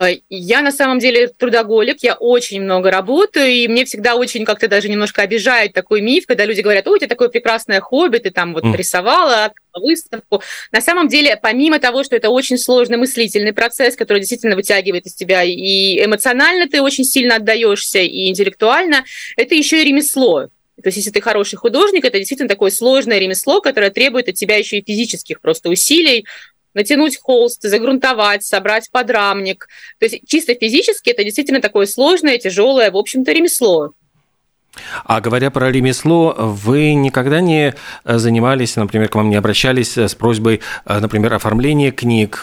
Э, 0.00 0.16
я 0.30 0.62
на 0.62 0.72
самом 0.72 0.98
деле 0.98 1.28
трудоголик, 1.28 1.98
я 2.02 2.14
очень 2.14 2.62
много 2.62 2.90
работаю, 2.90 3.48
и 3.48 3.68
мне 3.68 3.84
всегда 3.84 4.16
очень 4.16 4.44
как-то 4.44 4.66
даже 4.66 4.88
немножко 4.88 5.22
обижает 5.22 5.74
такой 5.74 6.00
миф, 6.00 6.26
когда 6.26 6.46
люди 6.46 6.62
говорят, 6.62 6.88
ой, 6.88 6.96
у 6.96 6.98
тебя 6.98 7.08
такое 7.08 7.28
прекрасное 7.28 7.80
хобби, 7.80 8.18
ты 8.18 8.30
там 8.30 8.54
вот 8.54 8.64
mm. 8.64 8.76
рисовала, 8.76 9.52
выставку. 9.74 10.42
На 10.72 10.80
самом 10.80 11.06
деле, 11.06 11.38
помимо 11.40 11.78
того, 11.78 12.02
что 12.02 12.16
это 12.16 12.30
очень 12.30 12.58
сложный 12.58 12.96
мыслительный 12.96 13.52
процесс, 13.52 13.94
который 13.94 14.18
действительно 14.18 14.56
вытягивает 14.56 15.06
из 15.06 15.14
тебя, 15.14 15.44
и 15.44 16.04
эмоционально 16.04 16.68
ты 16.68 16.80
очень 16.80 17.04
сильно 17.04 17.36
отдаешься, 17.36 18.00
и 18.00 18.28
интеллектуально, 18.28 19.04
это 19.36 19.54
еще 19.54 19.82
и 19.82 19.84
ремесло. 19.84 20.48
То 20.82 20.88
есть, 20.88 20.96
если 20.96 21.10
ты 21.10 21.20
хороший 21.20 21.56
художник, 21.56 22.04
это 22.04 22.18
действительно 22.18 22.48
такое 22.48 22.70
сложное 22.70 23.18
ремесло, 23.18 23.60
которое 23.60 23.90
требует 23.90 24.28
от 24.28 24.34
тебя 24.34 24.56
еще 24.56 24.78
и 24.78 24.84
физических 24.84 25.40
просто 25.40 25.68
усилий, 25.68 26.24
натянуть 26.74 27.18
холст, 27.20 27.62
загрунтовать, 27.62 28.44
собрать 28.44 28.90
подрамник. 28.90 29.68
То 29.98 30.06
есть 30.06 30.20
чисто 30.26 30.54
физически 30.54 31.10
это 31.10 31.24
действительно 31.24 31.60
такое 31.60 31.86
сложное, 31.86 32.38
тяжелое, 32.38 32.90
в 32.90 32.96
общем-то, 32.96 33.32
ремесло. 33.32 33.92
А 35.04 35.20
говоря 35.20 35.50
про 35.50 35.72
ремесло, 35.72 36.32
вы 36.38 36.94
никогда 36.94 37.40
не 37.40 37.74
занимались, 38.04 38.76
например, 38.76 39.08
к 39.08 39.16
вам 39.16 39.28
не 39.28 39.34
обращались 39.34 39.98
с 39.98 40.14
просьбой, 40.14 40.60
например, 40.86 41.34
оформления 41.34 41.90
книг, 41.90 42.42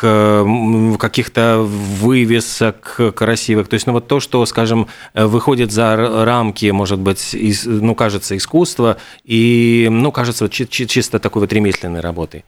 каких-то 1.00 1.60
вывесок 1.60 3.00
красивых, 3.16 3.70
то 3.70 3.76
есть, 3.76 3.88
ну 3.88 3.94
вот 3.94 4.10
то, 4.10 4.20
что, 4.20 4.46
скажем, 4.46 4.90
выходит 5.14 5.72
за 5.72 5.96
рамки, 6.26 6.70
может 6.72 7.00
быть, 7.00 7.34
из, 7.34 7.66
ну, 7.66 7.96
кажется, 7.96 8.36
искусства 8.36 8.98
и, 9.24 9.88
ну, 9.90 10.12
кажется, 10.12 10.50
чисто 10.50 11.20
такой 11.20 11.44
вот 11.44 11.54
ремесленной 11.54 12.02
работой? 12.02 12.44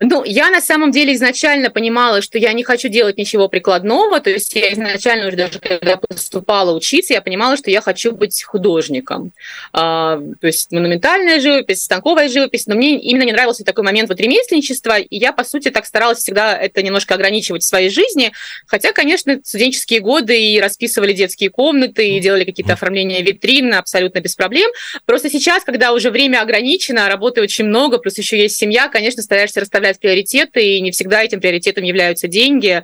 Ну, 0.00 0.22
я 0.24 0.50
на 0.50 0.60
самом 0.60 0.92
деле 0.92 1.14
изначально 1.14 1.70
понимала, 1.70 2.22
что 2.22 2.38
я 2.38 2.52
не 2.52 2.62
хочу 2.62 2.88
делать 2.88 3.18
ничего 3.18 3.48
прикладного, 3.48 4.20
то 4.20 4.30
есть 4.30 4.54
я 4.54 4.72
изначально 4.72 5.26
уже 5.26 5.36
даже 5.36 5.58
когда 5.58 5.96
поступала 5.96 6.72
учиться, 6.72 7.14
я 7.14 7.20
понимала, 7.20 7.56
что 7.56 7.70
я 7.70 7.80
хочу 7.80 8.12
быть 8.12 8.44
художником. 8.44 9.32
А, 9.72 10.20
то 10.40 10.46
есть 10.46 10.70
монументальная 10.70 11.40
живопись, 11.40 11.82
станковая 11.82 12.28
живопись, 12.28 12.68
но 12.68 12.76
мне 12.76 13.00
именно 13.00 13.24
не 13.24 13.32
нравился 13.32 13.64
такой 13.64 13.82
момент 13.82 14.08
вот 14.08 14.20
ремесленничества, 14.20 14.98
и 14.98 15.16
я, 15.18 15.32
по 15.32 15.42
сути, 15.42 15.70
так 15.70 15.84
старалась 15.84 16.18
всегда 16.18 16.56
это 16.56 16.80
немножко 16.82 17.14
ограничивать 17.14 17.64
в 17.64 17.66
своей 17.66 17.90
жизни, 17.90 18.32
хотя, 18.66 18.92
конечно, 18.92 19.40
студенческие 19.42 19.98
годы 19.98 20.40
и 20.40 20.60
расписывали 20.60 21.12
детские 21.12 21.50
комнаты, 21.50 22.08
и 22.08 22.20
делали 22.20 22.44
какие-то 22.44 22.74
оформления 22.74 23.20
витрин 23.22 23.74
абсолютно 23.74 24.20
без 24.20 24.36
проблем. 24.36 24.70
Просто 25.06 25.28
сейчас, 25.28 25.64
когда 25.64 25.92
уже 25.92 26.10
время 26.12 26.40
ограничено, 26.40 27.08
работы 27.08 27.42
очень 27.42 27.64
много, 27.64 27.98
плюс 27.98 28.16
еще 28.16 28.38
есть 28.38 28.56
семья, 28.56 28.88
конечно, 28.88 29.22
стараешься 29.22 29.60
расставлять 29.60 29.87
расставлять 29.88 30.00
приоритеты, 30.00 30.62
и 30.62 30.80
не 30.80 30.90
всегда 30.90 31.22
этим 31.22 31.40
приоритетом 31.40 31.84
являются 31.84 32.28
деньги. 32.28 32.82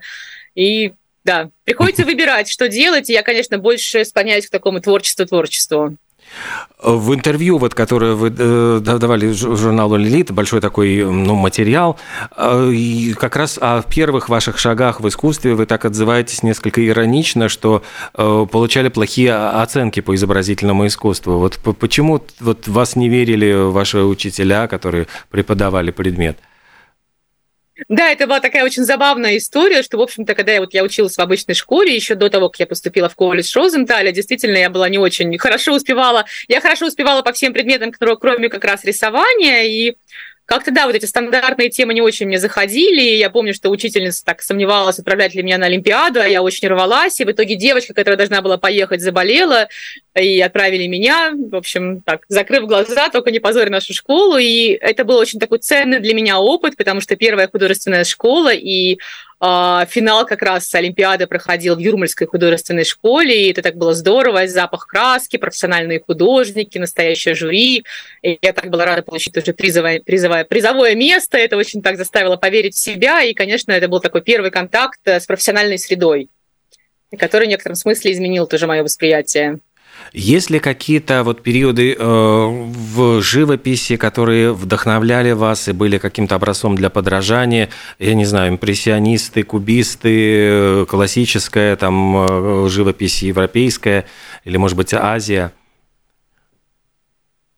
И 0.55 0.93
да, 1.25 1.51
приходится 1.65 2.05
выбирать, 2.07 2.49
что 2.49 2.69
делать. 2.69 3.11
И 3.11 3.13
я, 3.13 3.23
конечно, 3.23 3.59
больше 3.59 4.05
склоняюсь 4.05 4.47
к 4.47 4.51
такому 4.51 4.81
творчеству-творчеству. 4.81 5.97
В 6.83 7.15
интервью, 7.15 7.59
вот, 7.59 7.75
которое 7.75 8.15
вы 8.15 8.35
э, 8.37 8.81
давали 8.83 9.31
журналу 9.33 9.97
«Лилит», 9.97 10.33
большой 10.33 10.61
такой 10.61 11.05
ну, 11.05 11.35
материал, 11.35 11.99
э, 12.37 12.71
и 12.73 13.13
как 13.13 13.37
раз 13.37 13.59
о 13.61 13.83
первых 13.83 14.29
ваших 14.29 14.59
шагах 14.59 15.01
в 15.01 15.09
искусстве 15.09 15.55
вы 15.55 15.67
так 15.67 15.85
отзываетесь 15.85 16.43
несколько 16.43 16.85
иронично, 16.85 17.49
что 17.49 17.83
э, 18.15 18.47
получали 18.51 18.89
плохие 18.89 19.35
оценки 19.35 20.01
по 20.01 20.15
изобразительному 20.15 20.87
искусству. 20.87 21.39
Вот 21.39 21.59
почему 21.79 22.21
вот 22.41 22.67
вас 22.69 22.97
не 22.97 23.09
верили 23.09 23.53
ваши 23.53 23.99
учителя, 23.99 24.67
которые 24.67 25.07
преподавали 25.31 25.91
предмет?– 25.91 26.39
да, 27.89 28.11
это 28.11 28.27
была 28.27 28.41
такая 28.41 28.65
очень 28.65 28.85
забавная 28.85 29.37
история, 29.37 29.83
что, 29.83 29.99
в 29.99 30.03
общем-то, 30.03 30.35
когда 30.35 30.53
я, 30.53 30.61
вот, 30.61 30.75
я 30.75 30.85
училась 30.85 31.17
в 31.17 31.21
обычной 31.21 31.55
школе, 31.55 31.95
еще 31.95 32.15
до 32.15 32.31
того, 32.31 32.49
как 32.49 32.61
я 32.61 32.67
поступила 32.67 33.09
в 33.09 33.15
колледж 33.15 33.53
Розенталя, 33.57 34.13
действительно, 34.13 34.57
я 34.57 34.71
была 34.71 34.89
не 34.89 34.99
очень 34.99 35.37
хорошо 35.39 35.75
успевала. 35.75 36.25
Я 36.49 36.61
хорошо 36.61 36.87
успевала 36.87 37.23
по 37.23 37.33
всем 37.33 37.53
предметам, 37.53 37.93
кроме 37.93 38.49
как 38.49 38.65
раз 38.65 38.85
рисования, 38.85 39.63
и 39.65 39.97
как-то, 40.47 40.71
да, 40.71 40.87
вот 40.87 40.95
эти 40.95 41.07
стандартные 41.07 41.71
темы 41.71 41.95
не 41.95 42.03
очень 42.03 42.27
мне 42.27 42.39
заходили. 42.39 43.01
Я 43.01 43.31
помню, 43.31 43.55
что 43.55 43.71
учительница 43.71 44.25
так 44.25 44.43
сомневалась, 44.43 44.99
отправлять 44.99 45.35
ли 45.35 45.43
меня 45.43 45.57
на 45.57 45.67
Олимпиаду, 45.67 46.21
а 46.21 46.27
я 46.27 46.43
очень 46.43 46.69
рвалась. 46.69 47.19
И 47.21 47.25
в 47.25 47.31
итоге 47.31 47.55
девочка, 47.55 47.95
которая 47.95 48.19
должна 48.19 48.43
была 48.43 48.59
поехать, 48.59 49.01
заболела, 49.01 49.69
и 50.15 50.41
отправили 50.41 50.87
меня. 50.87 51.33
В 51.35 51.57
общем, 51.57 52.03
так, 52.03 52.25
закрыв 52.29 52.67
глаза, 52.67 53.09
только 53.09 53.31
не 53.31 53.39
позорь 53.41 53.71
нашу 53.71 53.95
школу. 53.95 54.37
И 54.37 54.73
это 54.73 55.05
был 55.05 55.17
очень 55.17 55.41
такой 55.41 55.59
ценный 55.59 56.01
для 56.01 56.13
меня 56.13 56.39
опыт, 56.39 56.77
потому 56.77 57.01
что 57.01 57.17
первая 57.17 57.49
художественная 57.49 58.05
школа, 58.05 58.53
и 58.53 58.99
финал 59.41 60.27
как 60.27 60.43
раз 60.43 60.75
Олимпиады 60.75 61.27
проходил 61.27 61.77
в 61.77 61.79
Юрмальской 61.79 62.27
художественной 62.27 62.85
школе, 62.85 63.47
и 63.47 63.51
это 63.51 63.63
так 63.63 63.77
было 63.77 63.95
здорово, 63.95 64.47
запах 64.47 64.87
краски, 64.87 65.37
профессиональные 65.37 66.01
художники, 66.01 66.79
настоящее 66.79 67.35
жюри. 67.35 67.85
И 68.23 68.39
я 68.41 68.53
так 68.53 68.71
была 68.71 68.85
рада 68.85 69.03
получить 69.03 69.35
тоже 69.35 69.53
призовое, 69.53 70.01
призовое, 70.01 70.45
призовое 70.45 70.95
место, 70.95 71.37
это 71.39 71.57
очень 71.57 71.83
так 71.83 71.97
заставило 71.97 72.37
поверить 72.37 72.75
в 72.75 72.79
себя, 72.79 73.23
и, 73.23 73.35
конечно, 73.35 73.73
это 73.73 73.89
был 73.89 74.01
такой 74.01 74.23
первый 74.23 74.51
контакт 74.51 75.01
э, 75.05 75.21
с 75.21 75.27
профессиональной 75.27 75.79
средой, 75.79 76.31
который 77.19 77.47
в 77.47 77.51
некотором 77.51 77.77
смысле 77.77 78.13
изменил 78.13 78.47
тоже 78.47 78.67
мое 78.67 78.83
восприятие. 78.83 79.61
Есть 80.13 80.51
ли 80.51 80.59
какие-то 80.59 81.25
вот 81.25 81.43
периоды 81.43 81.97
э, 81.99 81.99
в 81.99 83.21
живописи, 83.23 83.97
которые 83.97 84.53
вдохновляли 84.53 85.33
вас 85.33 85.69
и 85.69 85.73
были 85.73 85.99
каким-то 85.99 86.35
образцом 86.35 86.77
для 86.77 86.91
подражания? 86.91 87.69
Я 87.99 88.15
не 88.15 88.25
знаю, 88.25 88.53
импрессионисты, 88.53 89.43
кубисты, 89.43 90.87
классическая 90.87 91.77
там 91.77 92.17
э, 92.17 92.69
живопись 92.69 93.23
европейская 93.23 94.07
или, 94.45 94.57
может 94.57 94.77
быть, 94.77 94.93
Азия– 94.95 95.53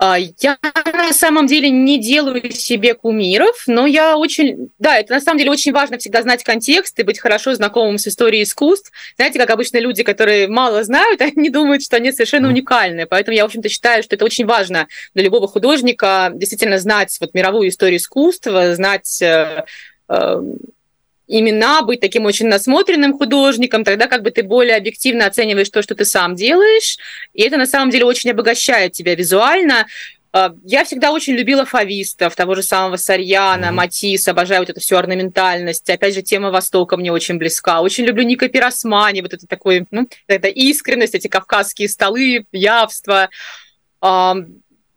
я 0.00 0.58
на 0.62 1.12
самом 1.12 1.46
деле 1.46 1.70
не 1.70 1.98
делаю 1.98 2.50
себе 2.52 2.94
кумиров, 2.94 3.64
но 3.66 3.86
я 3.86 4.18
очень... 4.18 4.70
Да, 4.78 4.98
это 4.98 5.14
на 5.14 5.20
самом 5.20 5.38
деле 5.38 5.50
очень 5.50 5.72
важно 5.72 5.96
всегда 5.96 6.20
знать 6.22 6.44
контекст 6.44 6.98
и 6.98 7.02
быть 7.02 7.18
хорошо 7.18 7.54
знакомым 7.54 7.96
с 7.96 8.06
историей 8.06 8.42
искусств. 8.42 8.92
Знаете, 9.16 9.38
как 9.38 9.48
обычно 9.50 9.78
люди, 9.78 10.02
которые 10.02 10.48
мало 10.48 10.84
знают, 10.84 11.20
они 11.36 11.48
думают, 11.48 11.82
что 11.82 11.96
они 11.96 12.12
совершенно 12.12 12.48
уникальны. 12.48 13.06
Поэтому 13.06 13.36
я, 13.36 13.44
в 13.44 13.46
общем-то, 13.46 13.68
считаю, 13.68 14.02
что 14.02 14.16
это 14.16 14.24
очень 14.24 14.44
важно 14.44 14.86
для 15.14 15.24
любого 15.24 15.48
художника 15.48 16.30
действительно 16.34 16.78
знать 16.78 17.16
вот 17.20 17.32
мировую 17.32 17.70
историю 17.70 17.98
искусства, 17.98 18.74
знать 18.74 19.22
э, 19.22 19.64
э, 20.08 20.42
имена, 21.26 21.82
быть 21.82 22.00
таким 22.00 22.24
очень 22.24 22.46
насмотренным 22.46 23.16
художником, 23.16 23.84
тогда 23.84 24.06
как 24.06 24.22
бы 24.22 24.30
ты 24.30 24.42
более 24.42 24.76
объективно 24.76 25.26
оцениваешь 25.26 25.70
то, 25.70 25.82
что 25.82 25.94
ты 25.94 26.04
сам 26.04 26.34
делаешь, 26.34 26.98
и 27.34 27.42
это 27.42 27.56
на 27.56 27.66
самом 27.66 27.90
деле 27.90 28.04
очень 28.04 28.30
обогащает 28.30 28.92
тебя 28.92 29.14
визуально. 29.14 29.86
А, 30.32 30.54
я 30.64 30.84
всегда 30.84 31.12
очень 31.12 31.34
любила 31.34 31.64
фавистов, 31.64 32.36
того 32.36 32.54
же 32.54 32.62
самого 32.62 32.96
Сарьяна, 32.96 33.66
mm-hmm. 33.66 33.72
Матисса, 33.72 34.30
обожаю 34.32 34.60
вот 34.60 34.70
эту 34.70 34.80
всю 34.80 34.96
орнаментальность. 34.96 35.88
Опять 35.88 36.14
же, 36.14 36.22
тема 36.22 36.50
Востока 36.50 36.96
мне 36.96 37.10
очень 37.10 37.38
близка. 37.38 37.80
Очень 37.80 38.04
люблю 38.04 38.22
Ника 38.22 38.48
Пиросмани, 38.48 39.22
вот 39.22 39.32
это 39.32 39.46
такой, 39.46 39.86
ну, 39.90 40.08
это 40.26 40.48
искренность, 40.48 41.14
эти 41.14 41.28
кавказские 41.28 41.88
столы, 41.88 42.44
явство. 42.52 43.30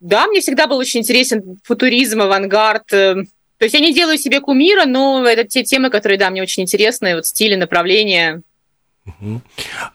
Да, 0.02 0.28
мне 0.28 0.40
всегда 0.42 0.68
был 0.68 0.78
очень 0.78 1.02
интересен 1.02 1.60
футуризм, 1.64 2.22
авангард, 2.22 2.94
э, 2.94 3.16
то 3.60 3.66
есть 3.66 3.76
я 3.76 3.82
не 3.82 3.94
делаю 3.94 4.18
себе 4.18 4.40
кумира, 4.40 4.86
но 4.86 5.24
это 5.26 5.44
те 5.44 5.64
темы, 5.64 5.90
которые, 5.90 6.18
да, 6.18 6.30
мне 6.30 6.42
очень 6.42 6.64
интересны, 6.64 7.16
вот 7.16 7.26
стили, 7.26 7.56
направления. 7.56 8.42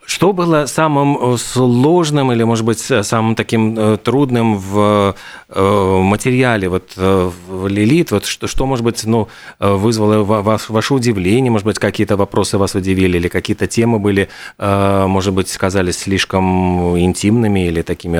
Что 0.05 0.33
было 0.33 0.65
самым 0.65 1.33
э, 1.33 1.37
сложным 1.37 2.31
или, 2.31 2.43
может 2.43 2.65
быть, 2.65 2.79
самым 2.79 3.35
таким 3.35 3.77
э, 3.77 3.97
трудным 3.97 4.57
в 4.57 5.15
э, 5.49 5.99
материале 6.01 6.69
вот 6.69 6.95
в 6.95 7.67
Лилит? 7.67 8.11
Вот 8.11 8.25
что, 8.25 8.47
что 8.47 8.65
может 8.65 8.83
быть, 8.83 9.03
ну, 9.05 9.27
вызвало 9.59 10.23
вас, 10.23 10.69
ваше 10.69 10.93
удивление, 10.93 11.51
может 11.51 11.65
быть, 11.65 11.79
какие-то 11.79 12.17
вопросы 12.17 12.57
вас 12.57 12.75
удивили 12.75 13.17
или 13.17 13.27
какие-то 13.29 13.67
темы 13.67 13.99
были, 13.99 14.29
может 14.57 15.33
быть, 15.33 15.49
сказались 15.49 15.97
слишком 15.99 16.97
интимными 16.99 17.67
или 17.67 17.81
такими 17.81 18.19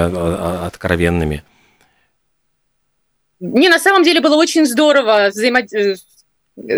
откровенными? 0.66 1.44
Мне 3.40 3.70
на 3.70 3.80
самом 3.80 4.04
деле 4.04 4.22
было 4.22 4.36
очень 4.36 4.66
здорово 4.66 5.30
взаимо... 5.30 5.62
Э, 5.62 5.96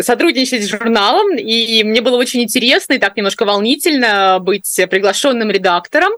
сотрудничать 0.02 0.64
с 0.64 0.68
журналом, 0.68 1.36
и 1.36 1.84
мне 1.84 2.00
было 2.00 2.16
очень 2.16 2.42
интересно 2.42 2.94
и 2.94 2.98
так 2.98 3.16
немножко 3.16 3.44
волнительно 3.44 4.38
быть 4.40 4.80
приглашенным 4.90 5.50
редактором. 5.50 6.12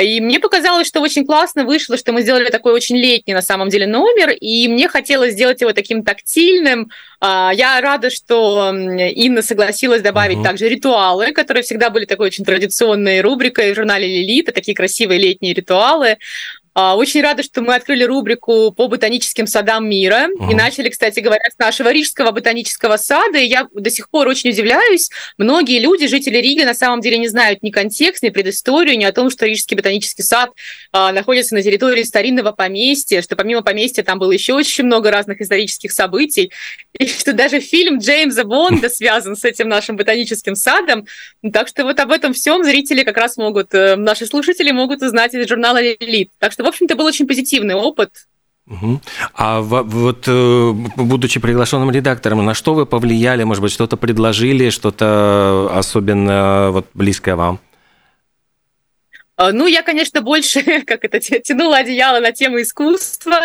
И 0.00 0.22
мне 0.22 0.40
показалось, 0.40 0.86
что 0.86 1.00
очень 1.00 1.26
классно 1.26 1.64
вышло, 1.64 1.98
что 1.98 2.12
мы 2.12 2.22
сделали 2.22 2.48
такой 2.48 2.72
очень 2.72 2.96
летний 2.96 3.34
на 3.34 3.42
самом 3.42 3.68
деле 3.68 3.86
номер, 3.86 4.30
и 4.30 4.66
мне 4.66 4.88
хотелось 4.88 5.34
сделать 5.34 5.60
его 5.60 5.74
таким 5.74 6.02
тактильным. 6.02 6.90
А, 7.20 7.52
я 7.54 7.78
рада, 7.82 8.08
что 8.08 8.72
Инна 8.72 9.42
согласилась 9.42 10.00
добавить 10.00 10.38
uh-huh. 10.38 10.44
также 10.44 10.68
ритуалы, 10.68 11.32
которые 11.32 11.62
всегда 11.62 11.90
были 11.90 12.06
такой 12.06 12.28
очень 12.28 12.44
традиционной 12.44 13.20
рубрикой 13.20 13.72
в 13.72 13.76
журнале 13.76 14.06
«Лилит», 14.06 14.54
такие 14.54 14.74
красивые 14.74 15.20
летние 15.20 15.52
ритуалы. 15.52 16.16
А, 16.74 16.96
очень 16.96 17.20
рада, 17.20 17.42
что 17.42 17.60
мы 17.60 17.74
открыли 17.74 18.04
рубрику 18.04 18.72
по 18.72 18.88
ботаническим 18.88 19.46
садам 19.46 19.88
мира 19.88 20.28
угу. 20.34 20.50
и 20.50 20.54
начали, 20.54 20.88
кстати 20.88 21.20
говоря, 21.20 21.44
с 21.50 21.58
нашего 21.58 21.92
Рижского 21.92 22.30
ботанического 22.30 22.96
сада. 22.96 23.38
И 23.38 23.46
я 23.46 23.68
до 23.74 23.90
сих 23.90 24.08
пор 24.08 24.28
очень 24.28 24.50
удивляюсь. 24.50 25.10
Многие 25.36 25.80
люди, 25.80 26.06
жители 26.06 26.38
Риги, 26.38 26.62
на 26.62 26.74
самом 26.74 27.00
деле 27.00 27.18
не 27.18 27.28
знают 27.28 27.62
ни 27.62 27.70
контекст, 27.70 28.22
ни 28.22 28.30
предысторию, 28.30 28.96
ни 28.96 29.04
о 29.04 29.12
том, 29.12 29.30
что 29.30 29.46
Рижский 29.46 29.76
ботанический 29.76 30.22
сад 30.22 30.50
а, 30.92 31.12
находится 31.12 31.54
на 31.54 31.62
территории 31.62 32.04
старинного 32.04 32.52
поместья, 32.52 33.20
что 33.20 33.36
помимо 33.36 33.62
поместья 33.62 34.02
там 34.02 34.18
было 34.18 34.32
еще 34.32 34.54
очень 34.54 34.84
много 34.84 35.10
разных 35.10 35.40
исторических 35.40 35.92
событий, 35.92 36.52
и 36.98 37.06
что 37.06 37.32
даже 37.32 37.60
фильм 37.60 37.98
Джеймса 37.98 38.44
Бонда 38.44 38.88
связан 38.88 39.36
с 39.36 39.44
этим 39.44 39.68
нашим 39.68 39.96
ботаническим 39.96 40.54
садом. 40.54 41.06
Так 41.52 41.68
что 41.68 41.84
вот 41.84 41.98
об 42.00 42.10
этом 42.12 42.32
всем 42.32 42.64
зрители 42.64 43.02
как 43.02 43.16
раз 43.16 43.36
могут, 43.36 43.74
э, 43.74 43.96
наши 43.96 44.26
слушатели 44.26 44.70
могут 44.70 45.02
узнать 45.02 45.34
из 45.34 45.48
журнала 45.48 45.82
«Элит». 45.82 46.30
Так 46.38 46.52
что 46.52 46.64
в 46.64 46.66
общем-то, 46.66 46.94
был 46.94 47.06
очень 47.06 47.26
позитивный 47.26 47.74
опыт. 47.74 48.10
Угу. 48.68 49.00
А 49.34 49.60
вот 49.60 50.24
э, 50.26 50.72
будучи 50.96 51.40
приглашенным 51.40 51.90
редактором, 51.90 52.44
на 52.44 52.54
что 52.54 52.74
вы 52.74 52.86
повлияли? 52.86 53.42
Может 53.42 53.62
быть, 53.62 53.72
что-то 53.72 53.96
предложили, 53.96 54.70
что-то 54.70 55.70
особенно 55.74 56.70
вот 56.70 56.86
близкое 56.94 57.34
вам? 57.34 57.58
А, 59.42 59.52
ну, 59.52 59.66
я, 59.66 59.82
конечно, 59.82 60.20
больше, 60.20 60.62
как 60.86 61.04
это, 61.04 61.18
тянула 61.18 61.78
одеяло 61.78 62.20
на 62.20 62.30
тему 62.30 62.62
искусства 62.62 63.40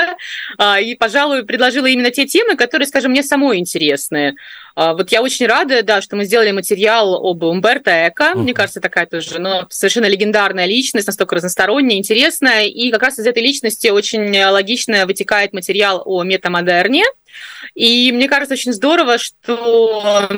а, 0.59 0.79
и, 0.79 0.93
пожалуй, 0.93 1.43
предложила 1.43 1.87
именно 1.87 2.11
те 2.11 2.27
темы, 2.27 2.55
которые, 2.55 2.87
скажем, 2.87 3.11
мне 3.11 3.23
самой 3.23 3.57
интересны. 3.57 4.35
А, 4.75 4.93
вот 4.93 5.11
я 5.11 5.23
очень 5.23 5.47
рада, 5.47 5.81
да, 5.81 6.03
что 6.03 6.15
мы 6.15 6.25
сделали 6.25 6.51
материал 6.51 7.15
об 7.15 7.41
Умберто 7.41 8.09
Эко. 8.09 8.35
Мне 8.35 8.53
кажется, 8.53 8.79
такая 8.79 9.07
тоже 9.07 9.39
ну, 9.39 9.65
совершенно 9.71 10.05
легендарная 10.05 10.65
личность, 10.65 11.07
настолько 11.07 11.35
разносторонняя, 11.35 11.97
интересная. 11.97 12.65
И 12.65 12.91
как 12.91 13.01
раз 13.01 13.17
из 13.17 13.25
этой 13.25 13.41
личности 13.41 13.87
очень 13.87 14.39
логично 14.45 15.07
вытекает 15.07 15.51
материал 15.53 16.03
о 16.05 16.21
метамодерне. 16.23 17.05
И 17.73 18.11
мне 18.11 18.27
кажется, 18.27 18.53
очень 18.53 18.73
здорово, 18.73 19.17
что 19.17 20.29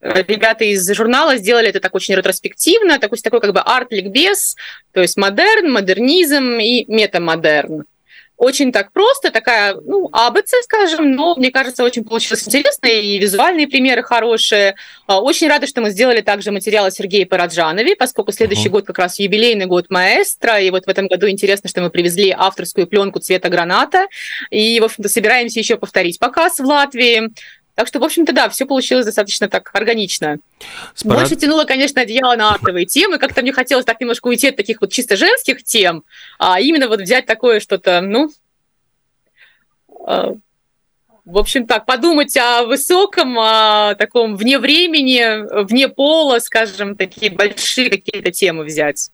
ребята 0.00 0.64
из 0.64 0.88
журнала 0.92 1.36
сделали 1.36 1.68
это 1.68 1.80
так 1.80 1.94
очень 1.94 2.14
ретроспективно, 2.14 2.98
такой, 2.98 3.18
такой 3.18 3.40
как 3.40 3.52
бы 3.52 3.60
арт-ликбез, 3.60 4.56
то 4.92 5.00
есть 5.00 5.16
модерн, 5.16 5.72
модернизм 5.72 6.58
и 6.58 6.84
метамодерн 6.86 7.84
очень 8.36 8.70
так 8.70 8.92
просто, 8.92 9.30
такая, 9.30 9.74
ну, 9.74 10.08
АБЦ, 10.12 10.64
скажем, 10.64 11.12
но, 11.12 11.34
мне 11.36 11.50
кажется, 11.50 11.84
очень 11.84 12.04
получилось 12.04 12.46
интересно, 12.46 12.86
и 12.86 13.18
визуальные 13.18 13.66
примеры 13.66 14.02
хорошие. 14.02 14.76
А, 15.06 15.20
очень 15.20 15.48
рада, 15.48 15.66
что 15.66 15.80
мы 15.80 15.90
сделали 15.90 16.20
также 16.20 16.50
материал 16.50 16.84
о 16.84 16.90
Сергее 16.90 17.24
Параджанове, 17.24 17.96
поскольку 17.96 18.32
следующий 18.32 18.68
uh-huh. 18.68 18.72
год 18.72 18.86
как 18.86 18.98
раз 18.98 19.18
юбилейный 19.18 19.66
год 19.66 19.86
маэстро, 19.88 20.60
и 20.60 20.70
вот 20.70 20.84
в 20.84 20.88
этом 20.88 21.06
году 21.08 21.28
интересно, 21.28 21.70
что 21.70 21.80
мы 21.80 21.90
привезли 21.90 22.30
авторскую 22.30 22.86
пленку 22.86 23.20
цвета 23.20 23.48
граната, 23.48 24.06
и, 24.50 24.80
в 24.80 24.84
общем-то, 24.84 25.08
собираемся 25.08 25.58
еще 25.58 25.76
повторить 25.76 26.18
показ 26.18 26.58
в 26.58 26.64
Латвии. 26.64 27.30
Так 27.76 27.86
что, 27.86 28.00
в 28.00 28.04
общем-то, 28.04 28.32
да, 28.32 28.48
все 28.48 28.64
получилось 28.64 29.04
достаточно 29.04 29.48
так 29.48 29.70
органично. 29.74 30.38
Спора... 30.94 31.18
Больше 31.18 31.36
тянуло, 31.36 31.64
конечно, 31.64 32.00
одеяло 32.00 32.34
на 32.34 32.50
артовые 32.50 32.86
темы. 32.86 33.18
Как-то 33.18 33.42
мне 33.42 33.52
хотелось 33.52 33.84
так 33.84 34.00
немножко 34.00 34.28
уйти 34.28 34.48
от 34.48 34.56
таких 34.56 34.80
вот 34.80 34.90
чисто 34.90 35.14
женских 35.14 35.62
тем, 35.62 36.02
а 36.38 36.58
именно 36.58 36.88
вот 36.88 37.02
взять 37.02 37.26
такое 37.26 37.60
что-то, 37.60 38.00
ну, 38.00 38.30
а, 40.06 40.36
в 41.26 41.36
общем 41.38 41.66
так, 41.66 41.84
подумать 41.84 42.34
о 42.38 42.64
высоком, 42.64 43.38
о 43.38 43.94
таком 43.96 44.36
вне 44.36 44.58
времени, 44.58 45.64
вне 45.66 45.88
пола, 45.88 46.38
скажем, 46.38 46.96
такие 46.96 47.30
большие 47.30 47.90
какие-то 47.90 48.32
темы 48.32 48.64
взять. 48.64 49.10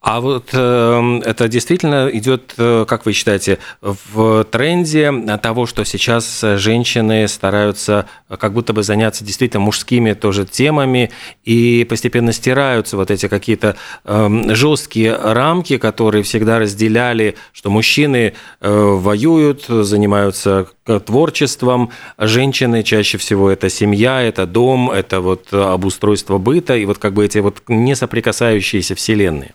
А 0.00 0.20
вот 0.20 0.50
э, 0.52 1.20
это 1.24 1.48
действительно 1.48 2.08
идет, 2.12 2.54
э, 2.56 2.84
как 2.86 3.04
вы 3.04 3.12
считаете, 3.12 3.58
в 3.80 4.44
тренде 4.44 5.12
того, 5.42 5.66
что 5.66 5.84
сейчас 5.84 6.40
женщины 6.40 7.26
стараются 7.26 8.06
как 8.38 8.52
будто 8.52 8.72
бы 8.72 8.84
заняться 8.84 9.24
действительно 9.24 9.60
мужскими 9.60 10.12
тоже 10.12 10.46
темами 10.46 11.10
и 11.44 11.84
постепенно 11.88 12.32
стираются 12.32 12.96
вот 12.96 13.10
эти 13.10 13.26
какие-то 13.26 13.74
э, 14.04 14.54
жесткие 14.54 15.16
рамки, 15.16 15.78
которые 15.78 16.22
всегда 16.22 16.60
разделяли, 16.60 17.34
что 17.52 17.68
мужчины 17.68 18.34
э, 18.60 18.70
воюют, 18.70 19.64
занимаются 19.66 20.68
творчеством, 21.06 21.90
женщины 22.18 22.84
чаще 22.84 23.18
всего 23.18 23.50
это 23.50 23.68
семья, 23.68 24.22
это 24.22 24.46
дом, 24.46 24.92
это 24.92 25.20
вот 25.20 25.52
обустройство 25.52 26.38
быта 26.38 26.76
и 26.76 26.84
вот 26.84 26.98
как 26.98 27.14
бы 27.14 27.24
эти 27.24 27.38
вот 27.38 27.62
несоприкасающиеся 27.66 28.94
вселенные. 28.94 29.54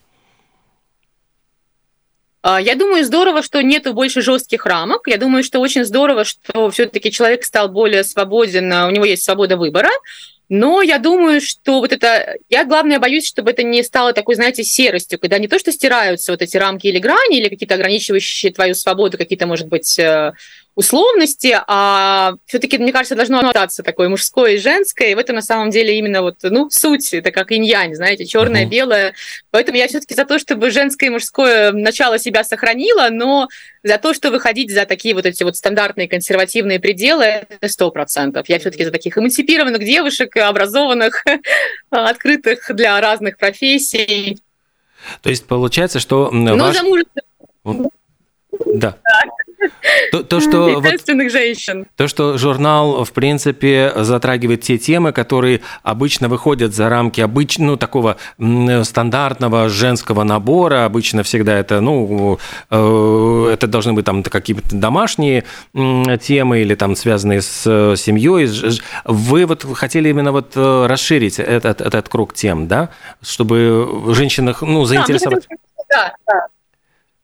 А, 2.43 2.59
я 2.59 2.75
думаю, 2.75 3.05
здорово, 3.05 3.41
что 3.41 3.63
нету 3.63 3.93
больше 3.93 4.21
жестких 4.21 4.65
рамок. 4.65 5.07
Я 5.07 5.17
думаю, 5.17 5.43
что 5.43 5.59
очень 5.59 5.85
здорово, 5.85 6.25
что 6.25 6.69
все-таки 6.71 7.09
человек 7.09 7.45
стал 7.45 7.69
более 7.69 8.03
свободен, 8.03 8.71
а, 8.71 8.87
у 8.87 8.91
него 8.91 9.05
есть 9.05 9.23
свобода 9.23 9.55
выбора. 9.55 9.89
Но 10.49 10.81
я 10.81 10.99
думаю, 10.99 11.39
что 11.39 11.79
вот 11.79 11.93
это... 11.93 12.35
Я, 12.49 12.65
главное, 12.65 12.99
боюсь, 12.99 13.25
чтобы 13.25 13.51
это 13.51 13.63
не 13.63 13.81
стало 13.81 14.11
такой, 14.11 14.35
знаете, 14.35 14.65
серостью, 14.65 15.19
когда 15.19 15.39
не 15.39 15.47
то, 15.47 15.57
что 15.57 15.71
стираются 15.71 16.33
вот 16.33 16.41
эти 16.41 16.57
рамки 16.57 16.85
или 16.85 16.99
грани, 16.99 17.39
или 17.39 17.47
какие-то 17.47 17.75
ограничивающие 17.75 18.51
твою 18.51 18.75
свободу, 18.75 19.17
какие-то, 19.17 19.47
может 19.47 19.69
быть, 19.69 19.97
э, 19.97 20.33
условности, 20.75 21.55
а 21.67 22.33
все-таки, 22.45 22.77
мне 22.77 22.91
кажется, 22.91 23.15
должно 23.15 23.39
остаться 23.39 23.83
такое 23.83 24.09
мужское 24.09 24.53
и 24.53 24.57
женское, 24.57 25.11
и 25.11 25.15
в 25.15 25.19
этом 25.19 25.35
на 25.35 25.41
самом 25.41 25.69
деле 25.69 25.97
именно 25.97 26.21
вот, 26.21 26.37
ну, 26.41 26.69
суть, 26.71 27.13
это 27.13 27.31
как 27.31 27.51
инь-янь, 27.51 27.93
знаете, 27.93 28.25
черное, 28.25 28.65
uh-huh. 28.65 28.69
белое. 28.69 29.13
Поэтому 29.51 29.77
я 29.77 29.87
все-таки 29.87 30.15
за 30.15 30.25
то, 30.25 30.39
чтобы 30.39 30.71
женское 30.71 31.07
и 31.07 31.09
мужское 31.09 31.71
начало 31.71 32.17
себя 32.17 32.43
сохранило, 32.43 33.09
но 33.11 33.47
за 33.83 33.97
то, 33.99 34.13
что 34.13 34.31
выходить 34.31 34.71
за 34.71 34.85
такие 34.85 35.13
вот 35.13 35.25
эти 35.25 35.43
вот 35.43 35.55
стандартные 35.55 36.07
консервативные 36.07 36.79
пределы, 36.79 37.23
это 37.23 37.67
сто 37.67 37.91
процентов. 37.91 38.49
Я 38.49 38.57
все-таки 38.59 38.85
за 38.85 38.91
таких 38.91 39.17
эмансипированных 39.17 39.83
девушек, 39.83 40.35
образованных, 40.37 41.23
открытых 41.91 42.71
для 42.73 42.99
разных 42.99 43.37
профессий. 43.37 44.39
То 45.21 45.29
есть 45.29 45.45
получается, 45.45 45.99
что... 45.99 46.31
Ну, 46.31 46.57
ваш... 46.57 46.77
замужество. 46.77 47.21
Да. 48.65 48.97
То, 50.11 50.23
то, 50.23 50.39
что 50.39 50.79
вот, 50.79 51.31
женщин. 51.31 51.87
То, 51.95 52.07
что 52.07 52.37
журнал, 52.37 53.03
в 53.03 53.11
принципе, 53.11 53.91
затрагивает 53.95 54.61
те 54.61 54.77
темы, 54.77 55.11
которые 55.11 55.61
обычно 55.83 56.27
выходят 56.29 56.73
за 56.73 56.89
рамки 56.89 57.21
обыч... 57.21 57.57
ну, 57.57 57.77
такого 57.77 58.17
стандартного 58.83 59.69
женского 59.69 60.23
набора. 60.23 60.85
Обычно 60.85 61.23
всегда 61.23 61.57
это, 61.57 61.81
ну, 61.81 62.39
э, 62.69 63.49
это 63.53 63.67
должны 63.67 63.93
быть 63.93 64.05
там 64.05 64.23
какие-то 64.23 64.75
домашние 64.75 65.43
темы 65.73 66.59
или 66.59 66.75
там 66.75 66.95
связанные 66.95 67.41
с 67.41 67.63
э, 67.65 67.95
семьей. 67.97 68.49
Вы 69.05 69.45
вот 69.45 69.65
хотели 69.75 70.09
именно 70.09 70.31
вот 70.31 70.53
э, 70.55 70.85
расширить 70.87 71.39
этот, 71.39 71.81
этот 71.81 72.09
круг 72.09 72.33
тем, 72.33 72.67
да, 72.67 72.89
чтобы 73.21 74.13
женщинах, 74.13 74.61
ну, 74.61 74.85
заинтересовать. 74.85 75.47
Да, 75.89 76.15
да, 76.25 76.47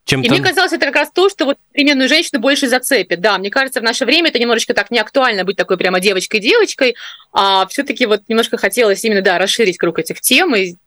чем 0.09 0.23
и 0.23 0.29
мне 0.29 0.41
казалось, 0.41 0.73
это 0.73 0.87
как 0.87 0.95
раз 0.95 1.11
то, 1.11 1.29
что 1.29 1.45
вот 1.45 1.57
современную 1.71 2.09
женщину 2.09 2.41
больше 2.41 2.67
зацепит. 2.67 3.21
Да, 3.21 3.37
мне 3.37 3.51
кажется, 3.51 3.79
в 3.79 3.83
наше 3.83 4.05
время 4.05 4.29
это 4.29 4.39
немножечко 4.39 4.73
так 4.73 4.89
не 4.89 4.97
актуально 4.97 5.43
быть 5.43 5.55
такой 5.55 5.77
прямо 5.77 5.99
девочкой-девочкой, 5.99 6.95
а 7.31 7.67
все-таки 7.67 8.07
вот 8.07 8.23
немножко 8.27 8.57
хотелось 8.57 9.05
именно, 9.05 9.21
да, 9.21 9.37
расширить 9.37 9.77
круг 9.77 9.99
этих 9.99 10.19
тем 10.19 10.55
и 10.55 10.77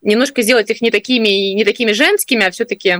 немножко 0.00 0.42
сделать 0.42 0.70
их 0.70 0.80
не 0.80 0.92
такими, 0.92 1.54
не 1.54 1.64
такими 1.64 1.90
женскими, 1.90 2.44
а 2.44 2.52
все-таки, 2.52 2.98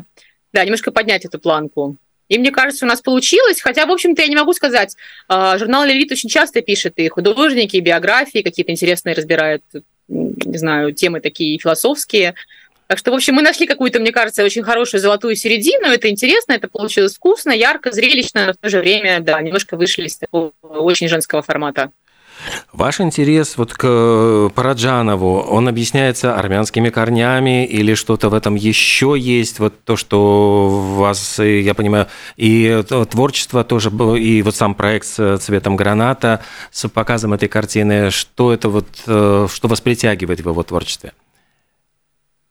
да, 0.52 0.64
немножко 0.64 0.90
поднять 0.90 1.24
эту 1.24 1.38
планку. 1.38 1.96
И 2.28 2.38
мне 2.38 2.50
кажется, 2.50 2.84
у 2.84 2.88
нас 2.88 3.00
получилось, 3.00 3.60
хотя, 3.60 3.86
в 3.86 3.92
общем-то, 3.92 4.20
я 4.20 4.26
не 4.26 4.36
могу 4.36 4.54
сказать, 4.54 4.96
а, 5.28 5.58
журнал 5.58 5.84
«Лилит» 5.84 6.10
очень 6.10 6.28
часто 6.28 6.60
пишет 6.60 6.94
и 6.96 7.08
художники, 7.08 7.76
и 7.76 7.80
биографии 7.80 8.42
какие-то 8.42 8.72
интересные 8.72 9.14
разбирают, 9.14 9.62
не 10.08 10.58
знаю, 10.58 10.92
темы 10.92 11.20
такие 11.20 11.56
философские, 11.58 12.34
так 12.92 12.98
что, 12.98 13.10
в 13.10 13.14
общем, 13.14 13.36
мы 13.36 13.40
нашли 13.40 13.66
какую-то, 13.66 14.00
мне 14.00 14.12
кажется, 14.12 14.44
очень 14.44 14.62
хорошую 14.62 15.00
золотую 15.00 15.34
середину. 15.34 15.86
Это 15.86 16.10
интересно, 16.10 16.52
это 16.52 16.68
получилось 16.68 17.14
вкусно, 17.14 17.50
ярко, 17.50 17.90
зрелищно, 17.90 18.44
но 18.44 18.52
в 18.52 18.58
то 18.58 18.68
же 18.68 18.80
время, 18.80 19.20
да, 19.20 19.40
немножко 19.40 19.78
вышли 19.78 20.08
из 20.08 20.18
такого 20.18 20.52
очень 20.60 21.08
женского 21.08 21.40
формата. 21.40 21.90
Ваш 22.70 23.00
интерес 23.00 23.56
вот 23.56 23.72
к 23.72 24.50
Параджанову, 24.54 25.40
он 25.40 25.68
объясняется 25.68 26.36
армянскими 26.36 26.90
корнями 26.90 27.64
или 27.64 27.94
что-то 27.94 28.28
в 28.28 28.34
этом 28.34 28.56
еще 28.56 29.14
есть? 29.18 29.58
Вот 29.58 29.72
то, 29.84 29.96
что 29.96 30.68
у 30.68 30.96
вас, 30.96 31.38
я 31.38 31.72
понимаю, 31.72 32.08
и 32.36 32.84
творчество 33.10 33.64
тоже 33.64 33.88
было, 33.88 34.16
и 34.16 34.42
вот 34.42 34.54
сам 34.54 34.74
проект 34.74 35.06
с 35.06 35.38
цветом 35.38 35.76
граната, 35.76 36.44
с 36.70 36.86
показом 36.90 37.32
этой 37.32 37.48
картины, 37.48 38.10
что 38.10 38.52
это 38.52 38.68
вот, 38.68 38.86
э, 39.06 39.48
что 39.50 39.68
вас 39.68 39.80
притягивает 39.80 40.42
в 40.42 40.48
его 40.50 40.62
творчестве? 40.62 41.14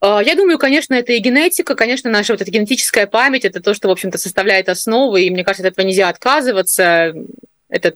А, 0.01 0.21
я 0.21 0.35
думаю, 0.35 0.57
конечно, 0.57 0.95
это 0.95 1.13
и 1.13 1.19
генетика, 1.19 1.75
конечно, 1.75 2.09
наша 2.09 2.33
вот 2.33 2.41
эта 2.41 2.49
генетическая 2.49 3.05
память, 3.05 3.45
это 3.45 3.61
то, 3.61 3.73
что, 3.73 3.87
в 3.87 3.91
общем-то, 3.91 4.17
составляет 4.17 4.67
основу, 4.67 5.15
и 5.15 5.29
мне 5.29 5.43
кажется, 5.43 5.67
от 5.67 5.73
этого 5.73 5.85
нельзя 5.85 6.09
отказываться. 6.09 7.13
Это 7.69 7.93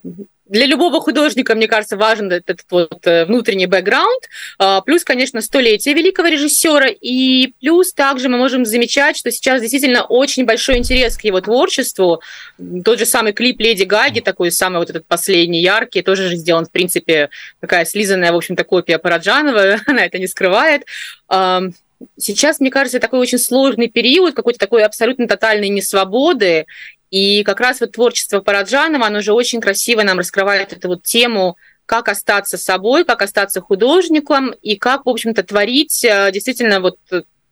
для 0.48 0.68
любого 0.68 1.02
художника, 1.02 1.56
мне 1.56 1.68
кажется, 1.68 1.98
важен 1.98 2.32
этот 2.32 2.60
вот 2.70 3.08
э, 3.08 3.26
внутренний 3.26 3.66
бэкграунд. 3.66 4.30
А, 4.60 4.82
плюс, 4.82 5.04
конечно, 5.04 5.42
столетие 5.42 5.96
великого 5.96 6.28
режиссера. 6.28 6.88
И 6.88 7.54
плюс 7.60 7.94
также 7.94 8.30
мы 8.30 8.38
можем 8.38 8.64
замечать, 8.64 9.18
что 9.18 9.32
сейчас 9.32 9.62
действительно 9.62 10.04
очень 10.04 10.46
большой 10.46 10.78
интерес 10.78 11.18
к 11.18 11.24
его 11.24 11.42
творчеству. 11.42 12.22
Тот 12.84 13.00
же 13.00 13.08
самый 13.08 13.34
клип 13.34 13.60
Леди 13.60 13.84
Гаги, 13.84 14.20
такой 14.20 14.52
самый 14.52 14.78
вот 14.78 14.92
этот 14.92 15.08
последний, 15.08 15.62
яркий, 15.62 16.04
тоже 16.04 16.30
же 16.30 16.36
сделан, 16.36 16.66
в 16.66 16.72
принципе, 16.72 17.32
такая 17.60 17.84
слизанная, 17.86 18.32
в 18.32 18.36
общем-то, 18.36 18.64
копия 18.64 19.00
Параджанова. 19.00 19.80
Она 19.88 20.06
это 20.06 20.20
не 20.20 20.28
скрывает. 20.28 20.84
Сейчас, 22.18 22.60
мне 22.60 22.70
кажется, 22.70 23.00
такой 23.00 23.20
очень 23.20 23.40
сложный 23.40 23.88
период, 23.88 24.36
какой-то 24.36 24.60
такой 24.60 24.84
абсолютно 24.84 25.28
тотальной 25.28 25.70
несвободы, 25.70 26.66
и 27.12 27.44
как 27.44 27.60
раз 27.60 27.82
вот 27.82 27.94
творчество 27.94 28.42
Параджанова, 28.42 29.06
оно 29.06 29.22
же 29.22 29.34
очень 29.34 29.62
красиво 29.62 30.04
нам 30.04 30.20
раскрывает 30.20 30.74
эту 30.74 30.90
вот 30.90 31.04
тему, 31.04 31.58
как 31.86 32.10
остаться 32.10 32.58
собой, 32.58 33.06
как 33.06 33.22
остаться 33.22 33.62
художником 33.62 34.52
и 34.62 34.76
как, 34.76 35.06
в 35.06 35.10
общем-то, 35.10 35.44
творить 35.44 36.04
э, 36.04 36.32
действительно 36.32 36.80
вот 36.80 36.98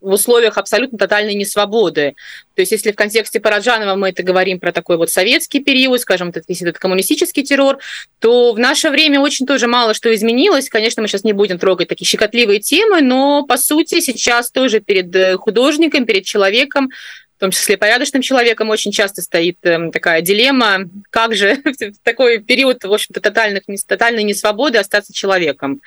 в 0.04 0.12
условиях 0.12 0.58
абсолютно 0.58 0.98
тотальной 0.98 1.34
несвободы. 1.34 2.16
То 2.56 2.62
есть 2.62 2.72
если 2.72 2.92
в 2.92 2.96
контексте 2.96 3.40
Параджанова 3.40 3.96
мы 3.96 4.10
это 4.10 4.22
говорим 4.22 4.60
про 4.60 4.72
такой 4.72 4.98
вот 4.98 5.10
советский 5.10 5.62
период, 5.62 6.00
скажем, 6.02 6.30
этот, 6.30 6.44
весь 6.48 6.62
этот 6.62 6.78
коммунистический 6.78 7.44
террор, 7.44 7.80
то 8.20 8.54
в 8.54 8.60
наше 8.60 8.90
время 8.90 9.20
очень 9.20 9.48
тоже 9.48 9.68
мало 9.68 9.94
что 9.94 10.14
изменилось. 10.14 10.70
Конечно, 10.70 11.02
мы 11.02 11.08
сейчас 11.08 11.24
не 11.24 11.34
будем 11.34 11.58
трогать 11.58 11.88
такие 11.88 12.06
щекотливые 12.06 12.60
темы, 12.60 13.02
но 13.02 13.44
по 13.46 13.58
сути 13.58 14.02
сейчас 14.02 14.52
тоже 14.52 14.82
перед 14.82 15.16
э, 15.16 15.38
художником, 15.38 16.06
перед 16.06 16.26
человеком 16.26 16.90
в 17.38 17.40
том 17.40 17.52
числе 17.52 17.78
порядочным 17.78 18.22
человеком, 18.22 18.70
очень 18.70 18.92
часто 18.92 19.22
стоит 19.22 19.58
эм, 19.64 19.92
такая 19.92 20.22
дилемма, 20.22 20.90
как 21.10 21.36
же 21.36 21.56
в 21.66 22.04
такой 22.04 22.40
период, 22.40 22.84
в 22.84 22.94
общем-то, 22.94 23.20
тотальных, 23.20 23.64
тотальной 23.88 24.24
несвободы 24.24 24.78
остаться 24.78 25.14
человеком. 25.14 25.82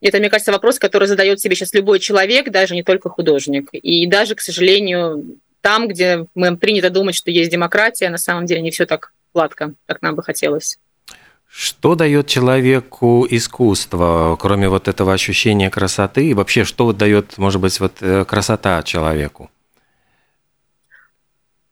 Это, 0.00 0.18
мне 0.18 0.30
кажется, 0.30 0.52
вопрос, 0.52 0.78
который 0.78 1.08
задает 1.08 1.40
себе 1.40 1.54
сейчас 1.54 1.74
любой 1.74 1.98
человек, 1.98 2.50
даже 2.50 2.74
не 2.74 2.82
только 2.82 3.10
художник. 3.10 3.68
И 3.72 4.06
даже, 4.06 4.34
к 4.34 4.40
сожалению, 4.40 5.38
там, 5.60 5.88
где 5.88 6.26
мы 6.34 6.56
принято 6.56 6.90
думать, 6.90 7.14
что 7.14 7.30
есть 7.30 7.50
демократия, 7.50 8.08
на 8.08 8.18
самом 8.18 8.46
деле 8.46 8.62
не 8.62 8.70
все 8.70 8.86
так 8.86 9.12
гладко, 9.34 9.74
как 9.86 10.00
нам 10.00 10.14
бы 10.14 10.22
хотелось. 10.22 10.78
Что 11.46 11.96
дает 11.96 12.28
человеку 12.28 13.26
искусство, 13.28 14.36
кроме 14.40 14.68
вот 14.68 14.86
этого 14.86 15.12
ощущения 15.12 15.68
красоты? 15.68 16.28
И 16.28 16.34
вообще, 16.34 16.64
что 16.64 16.92
дает, 16.92 17.38
может 17.38 17.60
быть, 17.60 17.78
вот 17.80 17.94
э, 18.00 18.24
красота 18.24 18.82
человеку? 18.84 19.50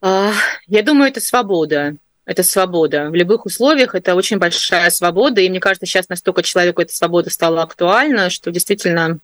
А, 0.00 0.32
я 0.66 0.82
думаю, 0.82 1.08
это 1.10 1.20
свобода. 1.20 1.96
Это 2.28 2.42
свобода. 2.42 3.08
В 3.08 3.14
любых 3.14 3.46
условиях 3.46 3.94
это 3.94 4.14
очень 4.14 4.36
большая 4.36 4.90
свобода. 4.90 5.40
И 5.40 5.48
мне 5.48 5.60
кажется, 5.60 5.86
сейчас 5.86 6.10
настолько 6.10 6.42
человеку 6.42 6.82
эта 6.82 6.94
свобода 6.94 7.30
стала 7.30 7.62
актуальна, 7.62 8.28
что 8.28 8.50
действительно 8.50 9.18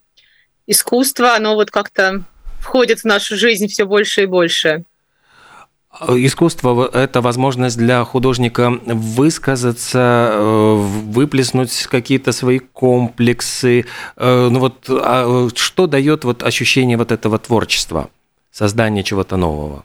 искусство, 0.67 1.35
оно 1.35 1.55
вот 1.55 1.71
как-то 1.71 2.25
входит 2.61 3.01
в 3.01 3.05
нашу 3.05 3.37
жизнь 3.37 3.69
все 3.69 3.85
больше 3.85 4.23
и 4.23 4.27
больше. 4.27 4.85
Искусство– 6.09 6.89
это 6.95 7.21
возможность 7.21 7.77
для 7.77 8.03
художника 8.05 8.71
высказаться, 8.87 10.31
э, 10.33 10.75
выплеснуть 10.75 11.87
какие-то 11.91 12.33
свои 12.33 12.59
комплексы. 12.59 13.85
Э, 14.17 14.49
ну 14.51 14.61
вот, 14.61 14.87
а 14.89 15.51
что 15.55 15.87
дает 15.87 16.25
вот 16.25 16.43
ощущение 16.43 16.97
вот 16.97 17.13
этого 17.13 17.39
творчества, 17.39 18.09
создания 18.51 19.03
чего-то 19.03 19.37
нового? 19.37 19.85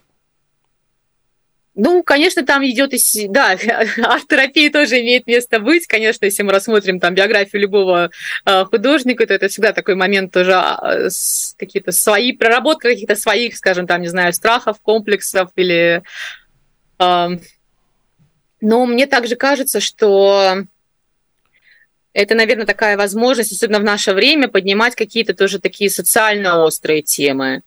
Ну, 1.82 2.04
конечно, 2.04 2.46
там 2.46 2.62
идет, 2.66 2.94
и 2.94 3.28
да, 3.30 3.52
арт-терапия 4.04 4.70
тоже 4.70 5.00
имеет 5.00 5.26
место 5.28 5.62
быть. 5.62 5.88
Конечно, 5.88 6.26
если 6.26 6.44
мы 6.44 6.52
рассмотрим 6.52 7.00
там 7.00 7.16
биографию 7.16 7.62
любого 7.62 8.12
э, 8.46 8.66
художника, 8.66 9.26
то 9.26 9.34
это 9.34 9.48
всегда 9.48 9.72
такой 9.72 9.96
момент 9.96 10.34
тоже 10.34 10.52
э, 10.52 11.08
какие-то 11.58 11.94
свои, 11.94 12.34
проработка 12.34 12.90
каких-то 12.90 13.16
своих, 13.16 13.56
скажем, 13.56 13.88
там, 13.88 14.02
не 14.02 14.10
знаю, 14.10 14.34
страхов, 14.34 14.82
комплексов 14.82 15.52
или... 15.56 16.04
Но 17.00 18.86
мне 18.86 19.08
также 19.08 19.38
кажется, 19.38 19.80
что 19.80 20.66
это, 22.12 22.36
наверное, 22.36 22.66
такая 22.66 22.98
возможность, 22.98 23.54
особенно 23.54 23.80
в 23.80 23.86
наше 23.86 24.12
время, 24.12 24.50
поднимать 24.50 24.96
какие-то 24.96 25.34
тоже 25.34 25.60
такие 25.60 25.90
социально 25.90 26.62
острые 26.62 27.02
темы. 27.02 27.62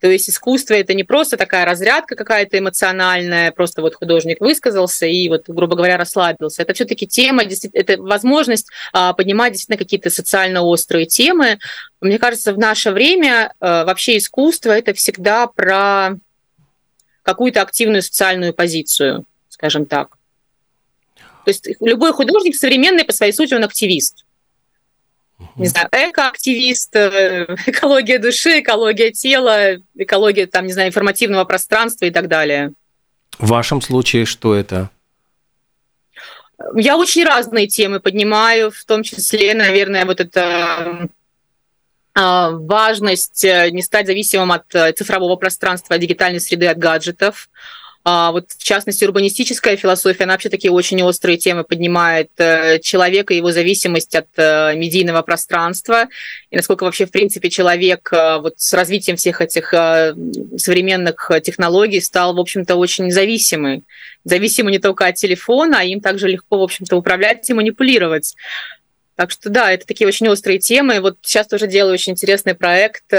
То 0.00 0.08
есть 0.08 0.28
искусство 0.28 0.74
это 0.74 0.92
не 0.92 1.04
просто 1.04 1.36
такая 1.36 1.64
разрядка 1.64 2.16
какая-то 2.16 2.58
эмоциональная, 2.58 3.50
просто 3.50 3.80
вот 3.80 3.94
художник 3.94 4.40
высказался 4.40 5.06
и 5.06 5.28
вот, 5.28 5.44
грубо 5.48 5.74
говоря, 5.74 5.96
расслабился. 5.96 6.62
Это 6.62 6.74
все-таки 6.74 7.06
тема, 7.06 7.44
это 7.44 8.00
возможность 8.00 8.68
а, 8.92 9.14
поднимать 9.14 9.52
действительно 9.52 9.78
какие-то 9.78 10.10
социально 10.10 10.62
острые 10.62 11.06
темы. 11.06 11.58
Мне 12.00 12.18
кажется, 12.18 12.52
в 12.52 12.58
наше 12.58 12.90
время 12.90 13.54
а, 13.58 13.84
вообще 13.86 14.18
искусство 14.18 14.72
это 14.72 14.92
всегда 14.92 15.46
про 15.46 16.18
какую-то 17.22 17.62
активную 17.62 18.02
социальную 18.02 18.52
позицию, 18.52 19.24
скажем 19.48 19.86
так. 19.86 20.18
То 21.46 21.50
есть 21.50 21.68
любой 21.80 22.12
художник 22.12 22.54
современный 22.54 23.04
по 23.04 23.12
своей 23.12 23.32
сути 23.32 23.54
он 23.54 23.64
активист 23.64 24.25
не 25.56 25.66
знаю, 25.66 25.88
экоактивист, 25.92 26.96
э, 26.96 27.56
экология 27.66 28.18
души, 28.18 28.60
экология 28.60 29.10
тела, 29.10 29.76
экология, 29.94 30.46
там, 30.46 30.66
не 30.66 30.72
знаю, 30.72 30.88
информативного 30.88 31.44
пространства 31.44 32.06
и 32.06 32.10
так 32.10 32.28
далее. 32.28 32.72
В 33.38 33.48
вашем 33.48 33.82
случае 33.82 34.24
что 34.24 34.54
это? 34.54 34.90
Я 36.74 36.96
очень 36.96 37.24
разные 37.24 37.66
темы 37.66 38.00
поднимаю, 38.00 38.70
в 38.70 38.84
том 38.86 39.02
числе, 39.02 39.52
наверное, 39.54 40.06
вот 40.06 40.20
это 40.20 41.08
а, 42.14 42.50
важность 42.52 43.44
э, 43.44 43.70
не 43.70 43.82
стать 43.82 44.06
зависимым 44.06 44.52
от 44.52 44.74
э, 44.74 44.92
цифрового 44.92 45.36
пространства, 45.36 45.98
дигитальной 45.98 46.40
среды, 46.40 46.66
от 46.66 46.78
гаджетов, 46.78 47.50
а, 48.08 48.30
вот 48.30 48.52
в 48.52 48.62
частности, 48.62 49.04
урбанистическая 49.04 49.74
философия, 49.76 50.22
она 50.22 50.34
вообще 50.34 50.48
такие 50.48 50.70
очень 50.70 51.02
острые 51.02 51.38
темы 51.38 51.64
поднимает 51.64 52.30
э, 52.36 52.78
человека, 52.78 53.34
его 53.34 53.50
зависимость 53.50 54.14
от 54.14 54.28
э, 54.36 54.76
медийного 54.76 55.22
пространства, 55.22 56.06
и 56.52 56.54
насколько 56.54 56.84
вообще, 56.84 57.06
в 57.06 57.10
принципе, 57.10 57.50
человек 57.50 58.08
э, 58.12 58.38
вот 58.38 58.54
с 58.58 58.72
развитием 58.74 59.16
всех 59.16 59.40
этих 59.40 59.70
современных 60.56 61.32
технологий 61.42 62.00
стал, 62.00 62.36
в 62.36 62.38
общем-то, 62.38 62.76
очень 62.76 63.10
зависимый. 63.10 63.82
Зависимый 64.22 64.70
не 64.70 64.78
только 64.78 65.06
от 65.06 65.16
телефона, 65.16 65.80
а 65.80 65.82
им 65.82 66.00
также 66.00 66.28
легко, 66.28 66.60
в 66.60 66.62
общем-то, 66.62 66.94
управлять 66.94 67.50
и 67.50 67.54
манипулировать. 67.54 68.36
Так 69.16 69.32
что 69.32 69.50
да, 69.50 69.72
это 69.72 69.84
такие 69.84 70.06
очень 70.06 70.28
острые 70.28 70.60
темы. 70.60 71.00
Вот 71.00 71.18
сейчас 71.22 71.48
тоже 71.48 71.66
делаю 71.66 71.94
очень 71.94 72.12
интересный 72.12 72.54
проект 72.54 73.12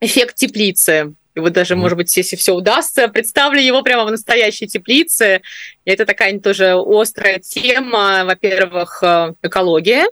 «Эффект 0.00 0.36
теплицы». 0.36 1.14
И 1.34 1.40
вот 1.40 1.52
даже, 1.52 1.76
может 1.76 1.96
быть, 1.96 2.16
если 2.16 2.36
все 2.36 2.54
удастся, 2.54 3.08
представлю 3.08 3.60
его 3.60 3.82
прямо 3.82 4.04
в 4.04 4.10
настоящей 4.10 4.66
теплице. 4.66 5.42
И 5.84 5.90
это 5.90 6.04
такая 6.06 6.38
тоже 6.40 6.74
острая 6.74 7.38
тема. 7.38 8.24
Во-первых, 8.24 9.02
э, 9.02 9.34
экология. 9.42 10.06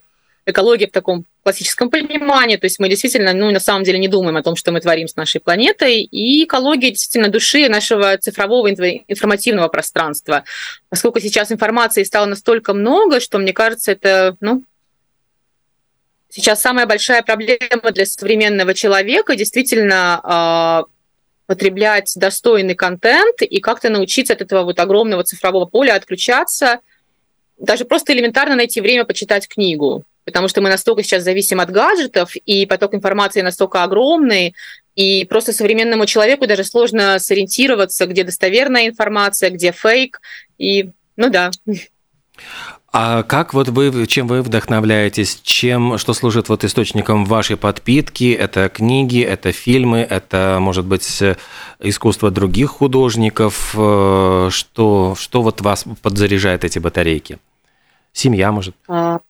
Экология 0.46 0.86
в 0.86 0.92
таком 0.92 1.24
классическом 1.48 1.88
понимании, 1.88 2.56
то 2.56 2.66
есть 2.66 2.78
мы 2.78 2.90
действительно, 2.90 3.32
ну, 3.32 3.50
на 3.50 3.60
самом 3.60 3.82
деле 3.82 3.98
не 3.98 4.08
думаем 4.08 4.36
о 4.36 4.42
том, 4.42 4.54
что 4.54 4.70
мы 4.70 4.80
творим 4.80 5.08
с 5.08 5.16
нашей 5.16 5.40
планетой, 5.40 6.02
и 6.02 6.44
экология 6.44 6.90
действительно 6.90 7.30
души 7.30 7.70
нашего 7.70 8.18
цифрового 8.18 8.70
информативного 8.70 9.68
пространства. 9.68 10.44
Поскольку 10.90 11.20
сейчас 11.20 11.50
информации 11.50 12.02
стало 12.02 12.26
настолько 12.26 12.74
много, 12.74 13.20
что, 13.20 13.38
мне 13.38 13.54
кажется, 13.54 13.92
это, 13.92 14.36
ну, 14.40 14.62
сейчас 16.28 16.60
самая 16.60 16.84
большая 16.84 17.22
проблема 17.22 17.90
для 17.92 18.04
современного 18.04 18.74
человека 18.74 19.36
действительно 19.36 20.20
а, 20.22 20.84
потреблять 21.48 22.12
достойный 22.14 22.74
контент 22.74 23.40
и 23.40 23.58
как-то 23.60 23.88
научиться 23.88 24.34
от 24.34 24.42
этого 24.42 24.64
вот 24.64 24.78
огромного 24.78 25.24
цифрового 25.24 25.64
поля 25.64 25.94
отключаться, 25.94 26.80
даже 27.58 27.86
просто 27.86 28.12
элементарно 28.12 28.54
найти 28.54 28.82
время 28.82 29.06
почитать 29.06 29.48
книгу, 29.48 30.04
потому 30.26 30.48
что 30.48 30.60
мы 30.60 30.68
настолько 30.68 31.02
сейчас 31.02 31.24
зависим 31.24 31.58
от 31.60 31.70
гаджетов, 31.70 32.36
и 32.36 32.66
поток 32.66 32.94
информации 32.94 33.40
настолько 33.40 33.82
огромный, 33.82 34.54
и 34.94 35.24
просто 35.24 35.54
современному 35.54 36.04
человеку 36.04 36.46
даже 36.46 36.64
сложно 36.64 37.18
сориентироваться, 37.18 38.04
где 38.04 38.24
достоверная 38.24 38.86
информация, 38.86 39.48
где 39.48 39.72
фейк, 39.72 40.20
и 40.58 40.90
ну 41.16 41.30
да. 41.30 41.50
А 43.00 43.22
как 43.22 43.54
вот 43.54 43.68
вы, 43.68 44.08
чем 44.08 44.26
вы 44.26 44.42
вдохновляетесь, 44.42 45.40
чем, 45.44 45.98
что 45.98 46.14
служит 46.14 46.48
вот 46.48 46.64
источником 46.64 47.26
вашей 47.26 47.56
подпитки? 47.56 48.32
Это 48.32 48.68
книги, 48.68 49.22
это 49.22 49.52
фильмы, 49.52 49.98
это, 49.98 50.58
может 50.60 50.84
быть, 50.84 51.22
искусство 51.78 52.32
других 52.32 52.70
художников? 52.70 53.72
Э, 53.78 54.48
что, 54.50 55.14
что 55.16 55.42
вот 55.42 55.60
вас 55.60 55.84
подзаряжает 56.02 56.64
эти 56.64 56.80
батарейки? 56.80 57.38
Семья, 58.12 58.50
может? 58.50 58.74
А, 58.88 59.20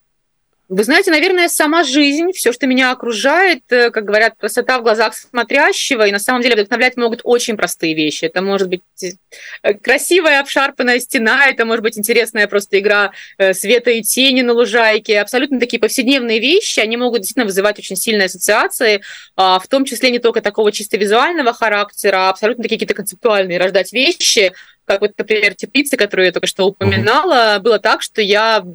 Вы 0.69 0.83
знаете, 0.83 1.09
наверное, 1.09 1.49
сама 1.49 1.83
жизнь, 1.83 2.31
все, 2.31 2.53
что 2.53 2.67
меня 2.67 2.91
окружает, 2.91 3.63
э, 3.71 3.89
как 3.89 4.05
говорят, 4.05 4.35
красота 4.37 4.77
в 4.77 4.83
глазах 4.83 5.15
смотрящего, 5.15 6.05
и 6.05 6.11
на 6.11 6.19
самом 6.19 6.43
деле 6.43 6.53
вдохновлять 6.53 6.95
могут 6.95 7.21
очень 7.23 7.57
простые 7.57 7.95
вещи. 7.95 8.25
Это 8.25 8.43
может 8.43 8.69
быть 8.69 8.83
э, 9.01 9.73
красивая 9.73 10.41
обшарпанная 10.41 10.99
стена, 10.99 11.47
это 11.47 11.65
может 11.65 11.81
быть 11.81 11.97
интересная 11.97 12.45
просто 12.47 12.77
игра 12.77 13.13
э, 13.39 13.55
света 13.55 13.89
и 13.89 14.03
тени 14.03 14.43
на 14.43 14.53
лужайке. 14.53 15.19
Абсолютно 15.19 15.59
такие 15.59 15.79
повседневные 15.79 16.39
вещи, 16.39 16.79
они 16.79 16.97
могут 16.97 17.21
действительно 17.21 17.45
вызывать 17.45 17.79
очень 17.79 17.95
сильные 17.95 18.27
ассоциации, 18.27 19.01
а, 19.35 19.57
в 19.57 19.67
том 19.67 19.85
числе 19.85 20.11
не 20.11 20.19
только 20.19 20.41
такого 20.41 20.71
чисто 20.71 20.97
визуального 20.97 21.51
характера, 21.51 22.27
а 22.27 22.29
абсолютно 22.29 22.61
такие 22.61 22.77
какие-то 22.77 22.93
концептуальные 22.93 23.57
рождать 23.57 23.91
вещи, 23.91 24.53
как 24.89 25.01
вот, 25.01 25.11
например, 25.19 25.53
теплицы, 25.53 25.97
которую 25.97 26.25
я 26.25 26.31
только 26.31 26.47
что 26.47 26.65
упоминала, 26.65 27.57
uh-huh. 27.57 27.59
было 27.59 27.77
так, 27.77 28.01
что 28.01 28.23
я 28.23 28.65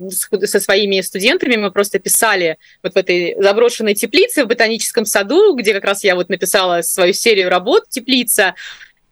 со 0.45 0.61
своими 0.61 1.01
студентами 1.01 1.57
мы 1.57 1.73
просто 1.73 1.99
писали 1.99 2.57
вот 2.85 2.95
в 2.95 2.97
этой 2.97 3.35
заброшенной 3.43 3.95
теплице 3.95 4.45
в 4.45 4.47
ботаническом 4.47 5.07
саду, 5.07 5.57
где 5.57 5.75
как 5.75 5.83
раз 5.83 6.05
я 6.05 6.15
вот 6.15 6.29
написала 6.29 6.83
свою 6.83 7.15
серию 7.15 7.49
работ 7.49 7.89
«Теплица», 7.89 8.55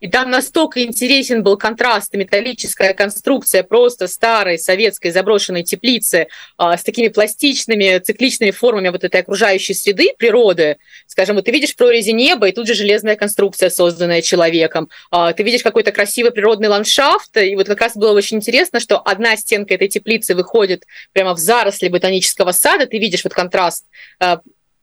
и 0.03 0.09
там 0.09 0.31
настолько 0.31 0.83
интересен 0.83 1.45
был 1.45 1.57
контраст, 1.57 2.13
металлическая 2.13 2.93
конструкция 2.93 3.63
просто 3.63 4.09
старой 4.09 4.59
советской 4.59 5.13
заброшенной 5.13 5.63
теплицы 5.63 6.27
а, 6.57 6.77
с 6.77 6.83
такими 6.83 7.07
пластичными, 7.07 8.01
цикличными 8.01 8.51
формами 8.51 8.89
вот 8.89 9.05
этой 9.05 9.21
окружающей 9.21 9.75
среды, 9.75 10.13
природы. 10.19 10.79
Скажем, 11.07 11.37
вот 11.37 11.45
ты 11.45 11.53
видишь 11.53 11.77
прорези 11.77 12.11
неба, 12.11 12.49
и 12.49 12.53
тут 12.53 12.67
же 12.67 12.75
железная 12.75 13.15
конструкция, 13.15 13.71
созданная 13.71 14.23
человеком. 14.23 14.91
А, 15.13 15.33
ты 15.33 15.45
видишь 15.45 15.63
какой-то 15.63 15.93
красивый 15.93 16.33
природный 16.33 16.67
ландшафт, 16.67 17.37
и 17.37 17.55
вот 17.55 17.69
как 17.69 17.81
раз 17.81 17.97
было 17.97 18.11
очень 18.11 18.39
интересно, 18.39 18.81
что 18.81 18.99
одна 18.99 19.37
стенка 19.37 19.75
этой 19.75 19.87
теплицы 19.87 20.35
выходит 20.35 20.83
прямо 21.13 21.33
в 21.33 21.39
заросли 21.39 21.87
ботанического 21.87 22.51
сада, 22.51 22.87
ты 22.87 22.99
видишь 22.99 23.23
вот 23.23 23.35
контраст 23.35 23.87
а, 24.19 24.41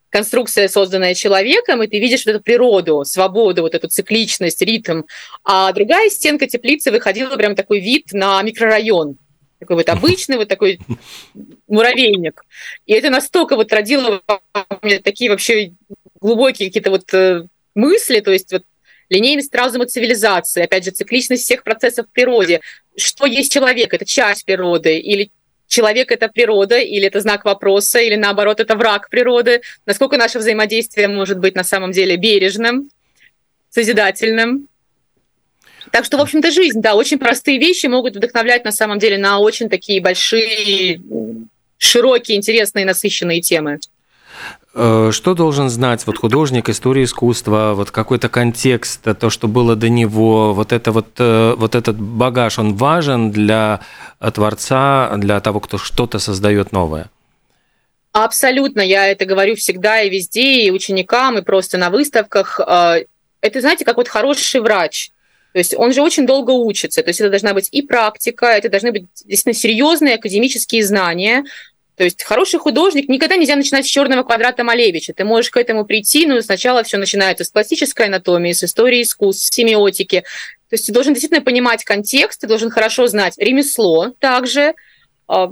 конструкция, 0.09 0.67
созданная 0.67 1.13
человеком, 1.13 1.83
и 1.83 1.87
ты 1.87 1.99
видишь 1.99 2.25
вот 2.25 2.35
эту 2.35 2.43
природу, 2.43 3.03
свободу, 3.05 3.61
вот 3.61 3.75
эту 3.75 3.87
цикличность, 3.87 4.61
ритм. 4.61 5.03
А 5.43 5.71
другая 5.71 6.09
стенка 6.09 6.47
теплицы 6.47 6.91
выходила 6.91 7.35
прям 7.35 7.55
такой 7.55 7.79
вид 7.79 8.11
на 8.11 8.41
микрорайон. 8.41 9.17
Такой 9.59 9.75
вот 9.75 9.89
обычный, 9.89 10.37
вот 10.37 10.47
такой 10.47 10.79
муравейник. 11.67 12.43
И 12.85 12.93
это 12.93 13.09
настолько 13.09 13.55
вот 13.55 13.71
родило 13.73 14.21
такие 15.03 15.29
вообще 15.29 15.73
глубокие 16.21 16.69
какие-то 16.69 16.91
вот 16.91 17.13
э, 17.13 17.47
мысли, 17.75 18.19
то 18.19 18.31
есть 18.31 18.51
вот 18.51 18.63
линейность 19.09 19.53
разума 19.53 19.85
цивилизации, 19.85 20.63
опять 20.63 20.85
же, 20.85 20.91
цикличность 20.91 21.43
всех 21.43 21.63
процессов 21.63 22.07
в 22.07 22.11
природе. 22.11 22.61
Что 22.95 23.25
есть 23.25 23.51
человек? 23.51 23.93
Это 23.93 24.05
часть 24.05 24.45
природы 24.45 24.97
или 24.97 25.31
человек 25.69 26.11
это 26.11 26.27
природа, 26.27 26.77
или 26.79 27.05
это 27.07 27.21
знак 27.21 27.45
вопроса, 27.45 27.99
или 27.99 28.15
наоборот, 28.15 28.59
это 28.59 28.75
враг 28.75 29.09
природы, 29.09 29.61
насколько 29.85 30.17
наше 30.17 30.39
взаимодействие 30.39 31.07
может 31.07 31.39
быть 31.39 31.55
на 31.55 31.63
самом 31.63 31.91
деле 31.93 32.17
бережным, 32.17 32.89
созидательным. 33.69 34.67
Так 35.91 36.05
что, 36.05 36.17
в 36.17 36.21
общем-то, 36.21 36.51
жизнь, 36.51 36.81
да, 36.81 36.95
очень 36.95 37.19
простые 37.19 37.59
вещи 37.59 37.85
могут 37.85 38.15
вдохновлять 38.15 38.65
на 38.65 38.71
самом 38.71 38.99
деле 38.99 39.17
на 39.17 39.39
очень 39.39 39.69
такие 39.69 40.01
большие, 40.01 41.01
широкие, 41.77 42.37
интересные, 42.37 42.85
насыщенные 42.85 43.39
темы. 43.39 43.79
Э, 44.75 45.09
что 45.11 45.33
должен 45.33 45.69
знать 45.69 46.05
вот 46.05 46.17
художник 46.17 46.69
истории 46.69 47.03
искусства, 47.03 47.73
вот 47.75 47.89
какой-то 47.91 48.29
контекст, 48.29 49.01
то, 49.19 49.29
что 49.29 49.47
было 49.47 49.75
до 49.75 49.89
него, 49.89 50.53
вот 50.53 50.71
это 50.71 50.91
вот, 50.91 51.07
э, 51.17 51.55
вот 51.57 51.75
этот 51.75 51.99
багаж, 51.99 52.59
он 52.59 52.75
важен 52.75 53.31
для 53.31 53.81
творца, 54.33 55.11
для 55.17 55.39
того, 55.39 55.59
кто 55.59 55.77
что-то 55.77 56.19
создает 56.19 56.71
новое? 56.71 57.09
Абсолютно, 58.11 58.81
я 58.81 59.07
это 59.07 59.25
говорю 59.25 59.55
всегда 59.55 60.01
и 60.01 60.09
везде, 60.09 60.61
и 60.61 60.71
ученикам, 60.71 61.37
и 61.37 61.41
просто 61.41 61.77
на 61.77 61.89
выставках. 61.89 62.59
Э, 62.59 63.05
это, 63.41 63.61
знаете, 63.61 63.85
как 63.85 63.97
вот 63.97 64.07
хороший 64.07 64.61
врач. 64.61 65.11
То 65.53 65.59
есть 65.59 65.73
он 65.75 65.93
же 65.93 66.01
очень 66.01 66.27
долго 66.27 66.51
учится. 66.51 67.01
То 67.01 67.09
есть 67.09 67.19
это 67.21 67.29
должна 67.29 67.53
быть 67.53 67.69
и 67.71 67.81
практика, 67.81 68.45
это 68.45 68.69
должны 68.69 68.91
быть 68.91 69.07
действительно 69.25 69.53
серьезные 69.53 70.15
академические 70.15 70.85
знания, 70.85 71.43
то 71.99 72.05
есть 72.05 72.23
хороший 72.23 72.61
художник 72.61 73.09
никогда 73.09 73.35
нельзя 73.35 73.57
начинать 73.57 73.85
с 73.85 73.89
черного 73.89 74.23
квадрата 74.23 74.63
Малевича. 74.63 75.13
Ты 75.13 75.25
можешь 75.25 75.51
к 75.51 75.57
этому 75.57 75.83
прийти, 75.83 76.25
но 76.25 76.39
сначала 76.39 76.81
все 76.83 76.95
начинается 76.95 77.43
с 77.43 77.49
классической 77.49 78.05
анатомии, 78.05 78.53
с 78.53 78.63
истории 78.63 79.01
искусств, 79.01 79.45
с 79.45 79.53
семиотики. 79.53 80.21
То 80.69 80.75
есть 80.75 80.85
ты 80.85 80.93
должен 80.93 81.13
действительно 81.13 81.41
понимать 81.41 81.83
контекст, 81.83 82.39
ты 82.39 82.47
должен 82.47 82.69
хорошо 82.69 83.07
знать 83.07 83.33
ремесло 83.37 84.13
также, 84.17 84.75
а, 85.27 85.51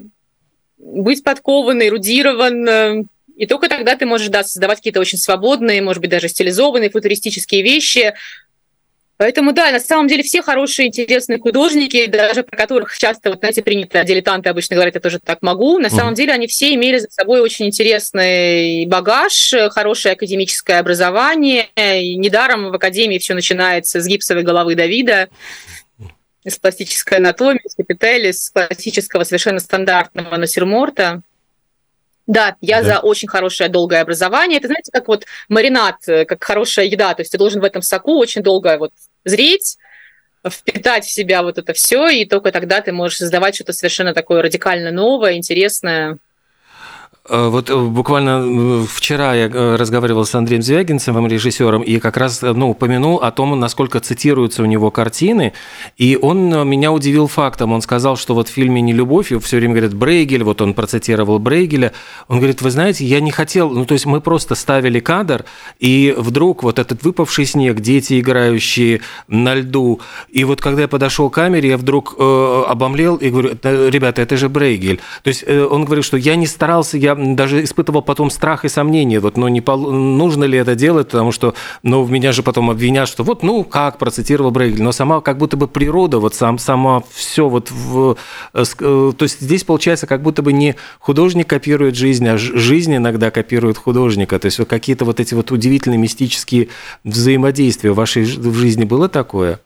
быть 0.77 1.21
подкован, 1.21 1.81
эрудирован, 1.81 2.69
э, 2.69 3.03
и 3.35 3.45
только 3.45 3.67
тогда 3.67 3.97
ты 3.97 4.05
можешь 4.05 4.29
да, 4.29 4.45
создавать 4.45 4.77
какие-то 4.77 5.01
очень 5.01 5.17
свободные, 5.17 5.81
может 5.81 5.99
быть, 5.99 6.11
даже 6.11 6.29
стилизованные 6.29 6.89
футуристические 6.89 7.61
вещи, 7.61 8.13
Поэтому, 9.17 9.51
да, 9.51 9.71
на 9.71 9.79
самом 9.79 10.07
деле 10.07 10.21
все 10.21 10.43
хорошие, 10.43 10.87
интересные 10.89 11.39
художники, 11.39 12.05
даже 12.05 12.43
про 12.43 12.55
которых 12.55 12.95
часто, 12.97 13.31
вот, 13.31 13.39
знаете, 13.39 13.63
принято, 13.63 14.03
дилетанты 14.03 14.49
обычно 14.49 14.75
говорят, 14.75 14.93
я 14.93 15.01
тоже 15.01 15.19
так 15.19 15.39
могу, 15.41 15.79
на 15.79 15.87
mm 15.87 15.95
самом 15.97 16.13
деле 16.13 16.33
они 16.33 16.45
все 16.45 16.75
имели 16.75 16.99
за 16.99 17.07
собой 17.09 17.41
очень 17.41 17.65
интересный 17.65 18.85
багаж, 18.85 19.53
хорошее 19.71 20.13
академическое 20.13 20.79
образование. 20.79 21.69
И 21.75 22.15
недаром 22.15 22.69
в 22.69 22.73
академии 22.75 23.17
все 23.17 23.33
начинается 23.33 23.99
с 23.99 24.07
гипсовой 24.07 24.43
головы 24.43 24.75
Давида, 24.75 25.29
с 26.45 26.57
пластической 26.59 27.17
анатомии, 27.17 27.67
с 27.67 27.75
капители, 27.75 28.31
с 28.31 28.49
классического 28.51 29.23
совершенно 29.23 29.59
стандартного 29.59 30.37
насюрморта. 30.37 31.23
Да, 32.27 32.57
я 32.59 32.81
да. 32.81 32.87
за 32.87 32.99
очень 32.99 33.29
хорошее 33.29 33.69
долгое 33.69 34.01
образование. 34.01 34.59
Это, 34.59 34.67
знаете, 34.67 34.91
как 34.91 35.07
вот 35.07 35.25
маринад, 35.47 35.95
э, 36.07 36.25
как 36.25 36.43
хорошая 36.43 36.85
еда. 36.85 37.13
То 37.13 37.21
есть 37.21 37.31
ты 37.31 37.37
должен 37.37 37.61
в 37.61 37.63
этом 37.63 37.81
соку 37.81 38.17
очень 38.17 38.43
долго 38.43 38.77
вот 38.77 38.91
зреть, 39.23 39.77
впитать 40.45 41.05
в 41.05 41.11
себя 41.11 41.41
вот 41.41 41.57
это 41.57 41.73
все, 41.73 42.09
и 42.09 42.25
только 42.25 42.51
тогда 42.51 42.81
ты 42.81 42.91
можешь 42.91 43.17
создавать 43.17 43.55
что-то 43.55 43.73
совершенно 43.73 44.13
такое 44.13 44.41
радикально 44.41 44.91
новое, 44.91 45.33
интересное. 45.33 46.19
Э, 47.29 47.49
вот 47.49 47.69
э, 47.69 47.75
буквально 47.75 48.43
э, 48.45 48.85
вчера 48.89 49.33
я 49.35 49.49
разговаривал 49.77 50.25
с 50.25 50.33
Андреем 50.35 50.61
Звягинцевым, 50.61 51.27
режиссером, 51.27 51.81
и 51.81 51.99
как 51.99 52.17
раз 52.17 52.41
ну, 52.41 52.69
упомянул 52.69 53.17
о 53.17 53.31
том, 53.31 53.59
насколько 53.59 53.99
цитируются 53.99 54.63
у 54.63 54.65
него 54.65 54.91
картины, 54.91 55.53
и 55.97 56.17
он 56.21 56.67
меня 56.67 56.91
удивил 56.91 57.27
фактом. 57.27 57.73
Он 57.73 57.81
сказал, 57.81 58.17
что 58.17 58.33
вот 58.33 58.47
в 58.47 58.51
фильме 58.51 58.81
«Не 58.81 58.93
любовь» 58.93 59.31
все 59.43 59.57
время 59.57 59.73
говорят 59.73 59.93
Брейгель, 59.93 60.43
вот 60.43 60.61
он 60.61 60.73
процитировал 60.73 61.39
Брейгеля. 61.39 61.91
Он 62.27 62.37
говорит, 62.37 62.61
вы 62.61 62.71
знаете, 62.71 63.05
я 63.05 63.19
не 63.19 63.31
хотел, 63.31 63.69
ну 63.69 63.85
то 63.85 63.93
есть 63.93 64.05
мы 64.05 64.21
просто 64.21 64.55
ставили 64.55 64.99
кадр, 64.99 65.45
и 65.79 66.13
вдруг 66.17 66.63
вот 66.63 66.79
этот 66.79 67.03
выпавший 67.03 67.45
снег, 67.45 67.79
дети, 67.81 68.19
играющие 68.19 69.01
на 69.27 69.55
льду, 69.55 69.99
и 70.29 70.43
вот 70.43 70.61
когда 70.61 70.83
я 70.83 70.87
подошел 70.87 71.29
к 71.29 71.33
камере, 71.33 71.69
я 71.69 71.77
вдруг 71.77 72.15
э, 72.17 72.63
обомлел 72.67 73.15
и 73.17 73.29
говорю, 73.29 73.51
ребята, 73.63 74.21
это 74.21 74.37
же 74.37 74.49
Брейгель. 74.49 74.99
То 75.23 75.27
есть 75.27 75.43
э, 75.45 75.65
он 75.65 75.85
говорит, 75.85 76.05
что 76.05 76.17
я 76.17 76.35
не 76.35 76.47
старался, 76.47 76.97
я 76.97 77.16
даже 77.17 77.63
испытывал 77.63 78.01
потом 78.01 78.29
страх 78.29 78.65
и 78.65 78.69
сомнения, 78.69 79.19
вот, 79.19 79.37
ну, 79.37 79.47
не 79.47 79.61
пол... 79.61 79.91
нужно 79.91 80.45
ли 80.45 80.57
это 80.57 80.75
делать, 80.75 81.09
потому 81.09 81.31
что, 81.31 81.53
ну, 81.83 82.05
меня 82.07 82.31
же 82.31 82.43
потом 82.43 82.69
обвинят, 82.69 83.07
что 83.07 83.23
вот, 83.23 83.43
ну, 83.43 83.63
как 83.63 83.97
процитировал 83.97 84.51
Брейгель, 84.51 84.83
но 84.83 84.91
сама 84.91 85.21
как 85.21 85.37
будто 85.37 85.57
бы 85.57 85.67
природа, 85.67 86.19
вот 86.19 86.35
сам, 86.35 86.57
сама 86.57 87.03
все 87.11 87.49
вот, 87.49 87.71
в... 87.71 88.17
Э, 88.53 88.63
э, 88.79 89.13
то 89.17 89.23
есть 89.23 89.41
здесь 89.41 89.63
получается 89.63 90.07
как 90.07 90.21
будто 90.21 90.41
бы 90.41 90.53
не 90.53 90.75
художник 90.99 91.47
копирует 91.47 91.95
жизнь, 91.95 92.27
а 92.27 92.37
жизнь 92.37 92.95
иногда 92.95 93.31
копирует 93.31 93.77
художника, 93.77 94.39
то 94.39 94.45
есть 94.45 94.59
вот 94.59 94.67
какие-то 94.67 95.05
вот 95.05 95.19
эти 95.19 95.33
вот 95.33 95.51
удивительные 95.51 95.97
мистические 95.97 96.69
взаимодействия 97.03 97.91
в 97.91 97.95
вашей 97.95 98.23
в 98.23 98.53
жизни 98.55 98.85
было 98.85 99.09
такое? 99.09 99.59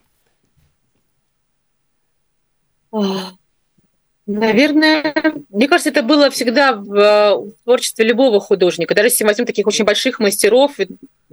Наверное, 4.26 5.14
мне 5.50 5.66
кажется, 5.66 5.90
это 5.90 6.02
было 6.02 6.30
всегда 6.30 6.74
в, 6.74 6.94
э, 6.94 7.34
в 7.36 7.54
творчестве 7.64 8.04
любого 8.04 8.40
художника. 8.40 8.94
Даже 8.94 9.08
если 9.08 9.24
возьмем 9.24 9.46
таких 9.46 9.66
очень 9.66 9.84
больших 9.84 10.20
мастеров, 10.20 10.76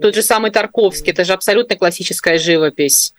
тот 0.00 0.14
же 0.14 0.22
самый 0.22 0.50
Тарковский, 0.50 1.12
это 1.12 1.24
же 1.24 1.32
абсолютно 1.32 1.76
классическая 1.76 2.38
живопись. 2.38 3.14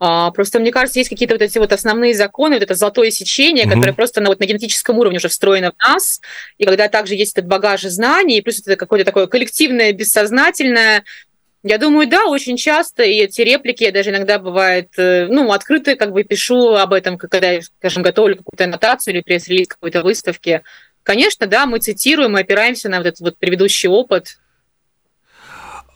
А, 0.00 0.30
просто, 0.30 0.60
мне 0.60 0.70
кажется, 0.70 1.00
есть 1.00 1.10
какие-то 1.10 1.34
вот 1.34 1.42
эти 1.42 1.58
вот 1.58 1.72
основные 1.72 2.14
законы, 2.14 2.54
вот 2.54 2.62
это 2.62 2.74
золотое 2.74 3.10
сечение, 3.10 3.64
mm-hmm. 3.64 3.74
которое 3.74 3.92
просто 3.92 4.20
на, 4.20 4.28
вот, 4.28 4.38
на 4.38 4.44
генетическом 4.44 4.98
уровне 4.98 5.18
уже 5.18 5.28
встроено 5.28 5.72
в 5.72 5.82
нас. 5.82 6.20
И 6.58 6.64
когда 6.64 6.88
также 6.88 7.16
есть 7.16 7.36
этот 7.36 7.46
багаж 7.48 7.82
знаний, 7.82 8.38
и 8.38 8.40
плюс 8.40 8.60
это 8.60 8.76
какое-то 8.76 9.04
такое 9.04 9.26
коллективное, 9.26 9.92
бессознательное, 9.92 11.02
я 11.64 11.78
думаю, 11.78 12.08
да, 12.08 12.26
очень 12.26 12.56
часто, 12.56 13.02
и 13.02 13.16
эти 13.16 13.40
реплики 13.40 13.84
я 13.84 13.92
даже 13.92 14.10
иногда 14.10 14.38
бывает, 14.38 14.90
э, 14.96 15.26
ну, 15.26 15.50
открыто 15.52 15.96
как 15.96 16.12
бы 16.12 16.22
пишу 16.22 16.74
об 16.74 16.92
этом, 16.92 17.18
когда 17.18 17.60
скажем, 17.60 18.02
готовлю 18.02 18.36
какую-то 18.36 18.64
аннотацию 18.64 19.14
или 19.14 19.22
пресс-релиз 19.22 19.68
какой-то 19.68 20.02
выставки. 20.02 20.62
Конечно, 21.02 21.46
да, 21.46 21.66
мы 21.66 21.78
цитируем, 21.78 22.32
мы 22.32 22.40
опираемся 22.40 22.88
на 22.88 22.98
вот 22.98 23.06
этот 23.06 23.20
вот 23.20 23.38
предыдущий 23.38 23.88
опыт, 23.88 24.38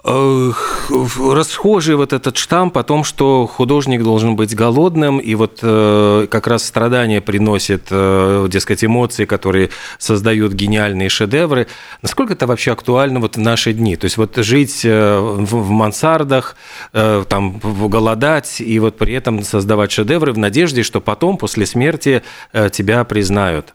расхожий 0.04 1.94
вот 1.94 2.12
этот 2.12 2.36
штамп 2.36 2.76
о 2.76 2.82
том, 2.82 3.04
что 3.04 3.46
художник 3.46 4.02
должен 4.02 4.34
быть 4.34 4.54
голодным, 4.54 5.18
и 5.18 5.34
вот 5.36 5.60
э, 5.62 6.26
как 6.28 6.48
раз 6.48 6.64
страдания 6.64 7.20
приносит, 7.20 7.86
э, 7.90 8.48
дескать, 8.50 8.84
эмоции, 8.84 9.26
которые 9.26 9.70
создают 9.98 10.54
гениальные 10.54 11.08
шедевры. 11.08 11.68
Насколько 12.02 12.32
это 12.32 12.48
вообще 12.48 12.72
актуально 12.72 13.20
вот 13.20 13.36
в 13.36 13.40
наши 13.40 13.72
дни? 13.72 13.96
То 13.96 14.06
есть 14.06 14.16
вот 14.16 14.36
жить 14.36 14.80
э, 14.84 15.18
в, 15.18 15.54
в 15.54 15.70
мансардах, 15.70 16.56
э, 16.92 17.24
там 17.28 17.60
голодать, 17.60 18.60
и 18.60 18.78
вот 18.80 18.98
при 18.98 19.14
этом 19.14 19.44
создавать 19.44 19.92
шедевры 19.92 20.32
в 20.32 20.38
надежде, 20.38 20.82
что 20.82 21.00
потом, 21.00 21.36
после 21.36 21.64
смерти, 21.64 22.22
э, 22.52 22.70
тебя 22.70 23.04
признают. 23.04 23.72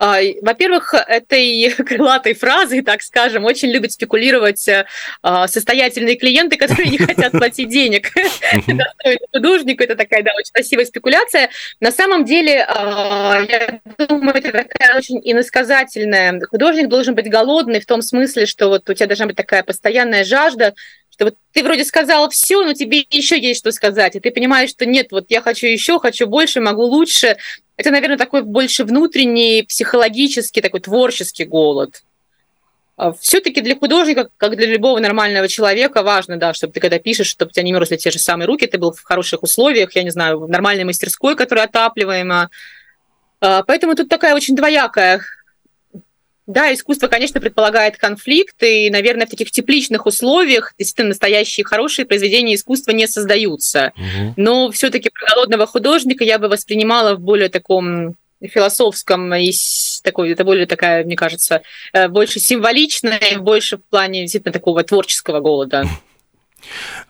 Во-первых, 0.00 0.94
этой 0.94 1.70
крылатой 1.78 2.34
фразой, 2.34 2.80
так 2.80 3.02
скажем, 3.02 3.44
очень 3.44 3.70
любят 3.70 3.92
спекулировать 3.92 4.66
э, 4.66 4.86
а, 5.22 5.46
состоятельные 5.46 6.16
клиенты, 6.16 6.56
которые 6.56 6.88
не 6.88 6.96
хотят 6.96 7.32
платить 7.32 7.68
денег. 7.68 8.10
Художнику 9.32 9.82
это 9.82 9.96
такая, 9.96 10.22
да, 10.22 10.30
очень 10.38 10.52
красивая 10.54 10.86
спекуляция. 10.86 11.50
На 11.80 11.92
самом 11.92 12.24
деле, 12.24 12.64
а, 12.66 13.42
я 13.46 13.80
думаю, 14.08 14.36
это 14.36 14.52
такая 14.52 14.96
очень 14.96 15.20
иносказательная. 15.22 16.40
Художник 16.50 16.88
должен 16.88 17.14
быть 17.14 17.28
голодный 17.28 17.80
в 17.80 17.86
том 17.86 18.00
смысле, 18.00 18.46
что 18.46 18.68
вот 18.68 18.88
у 18.88 18.94
тебя 18.94 19.06
должна 19.06 19.26
быть 19.26 19.36
такая 19.36 19.62
постоянная 19.62 20.24
жажда, 20.24 20.74
что 21.20 21.26
вот 21.26 21.34
ты 21.52 21.62
вроде 21.62 21.84
сказала 21.84 22.30
все, 22.30 22.64
но 22.64 22.72
тебе 22.72 23.04
еще 23.10 23.38
есть 23.38 23.60
что 23.60 23.72
сказать, 23.72 24.16
и 24.16 24.20
ты 24.20 24.30
понимаешь, 24.30 24.70
что 24.70 24.86
нет, 24.86 25.08
вот 25.10 25.26
я 25.28 25.42
хочу 25.42 25.66
еще, 25.66 25.98
хочу 25.98 26.26
больше, 26.26 26.62
могу 26.62 26.84
лучше. 26.84 27.36
Это, 27.76 27.90
наверное, 27.90 28.16
такой 28.16 28.42
больше 28.42 28.84
внутренний, 28.84 29.62
психологический, 29.68 30.62
такой 30.62 30.80
творческий 30.80 31.44
голод. 31.44 32.04
А 32.96 33.12
Все-таки 33.12 33.60
для 33.60 33.76
художника, 33.76 34.30
как 34.38 34.56
для 34.56 34.66
любого 34.66 34.98
нормального 34.98 35.46
человека, 35.46 36.02
важно, 36.02 36.38
да, 36.38 36.54
чтобы 36.54 36.72
ты 36.72 36.80
когда 36.80 36.98
пишешь, 36.98 37.26
чтобы 37.26 37.50
у 37.50 37.52
тебя 37.52 37.64
не 37.64 37.72
мерзли 37.72 37.96
те 37.96 38.10
же 38.10 38.18
самые 38.18 38.46
руки, 38.46 38.66
ты 38.66 38.78
был 38.78 38.92
в 38.92 39.02
хороших 39.02 39.42
условиях, 39.42 39.94
я 39.96 40.04
не 40.04 40.10
знаю, 40.10 40.40
в 40.40 40.48
нормальной 40.48 40.84
мастерской, 40.84 41.36
которая 41.36 41.66
отапливаема. 41.66 42.48
Поэтому 43.40 43.94
тут 43.94 44.08
такая 44.08 44.34
очень 44.34 44.56
двоякая 44.56 45.20
да, 46.50 46.74
искусство, 46.74 47.06
конечно, 47.06 47.40
предполагает 47.40 47.96
конфликт, 47.96 48.62
и, 48.62 48.90
наверное, 48.90 49.26
в 49.26 49.30
таких 49.30 49.50
тепличных 49.50 50.06
условиях 50.06 50.74
действительно 50.78 51.10
настоящие 51.10 51.64
хорошие 51.64 52.06
произведения 52.06 52.54
искусства 52.54 52.90
не 52.90 53.06
создаются. 53.06 53.92
Угу. 53.96 54.34
Но 54.36 54.70
все-таки 54.70 55.10
голодного 55.28 55.66
художника 55.66 56.24
я 56.24 56.38
бы 56.38 56.48
воспринимала 56.48 57.14
в 57.14 57.20
более 57.20 57.48
таком 57.48 58.16
философском 58.42 59.32
и 59.34 59.52
такой, 60.02 60.32
это 60.32 60.44
более 60.44 60.66
такая, 60.66 61.04
мне 61.04 61.16
кажется, 61.16 61.62
э, 61.92 62.08
больше 62.08 62.40
символичная, 62.40 63.38
больше 63.38 63.76
в 63.76 63.84
плане 63.84 64.22
действительно 64.22 64.52
такого 64.52 64.82
творческого 64.82 65.40
голода. 65.40 65.84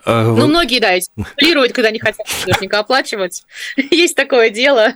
А, 0.04 0.24
ну, 0.24 0.46
многие, 0.46 0.80
да, 0.80 0.98
спекулируют, 1.00 1.72
когда 1.74 1.90
не 1.90 1.98
хотят 1.98 2.26
художника 2.28 2.78
оплачивать. 2.78 3.44
Есть 3.90 4.16
такое 4.16 4.50
дело. 4.50 4.94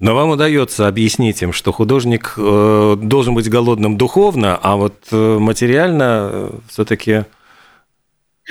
Но 0.00 0.14
вам 0.14 0.30
удается 0.30 0.86
объяснить 0.86 1.42
им, 1.42 1.52
что 1.52 1.72
художник 1.72 2.34
э, 2.36 2.96
должен 3.00 3.34
быть 3.34 3.48
голодным 3.48 3.96
духовно, 3.96 4.58
а 4.62 4.76
вот 4.76 4.94
э, 5.10 5.38
материально 5.38 6.30
э, 6.32 6.50
все-таки 6.68 7.24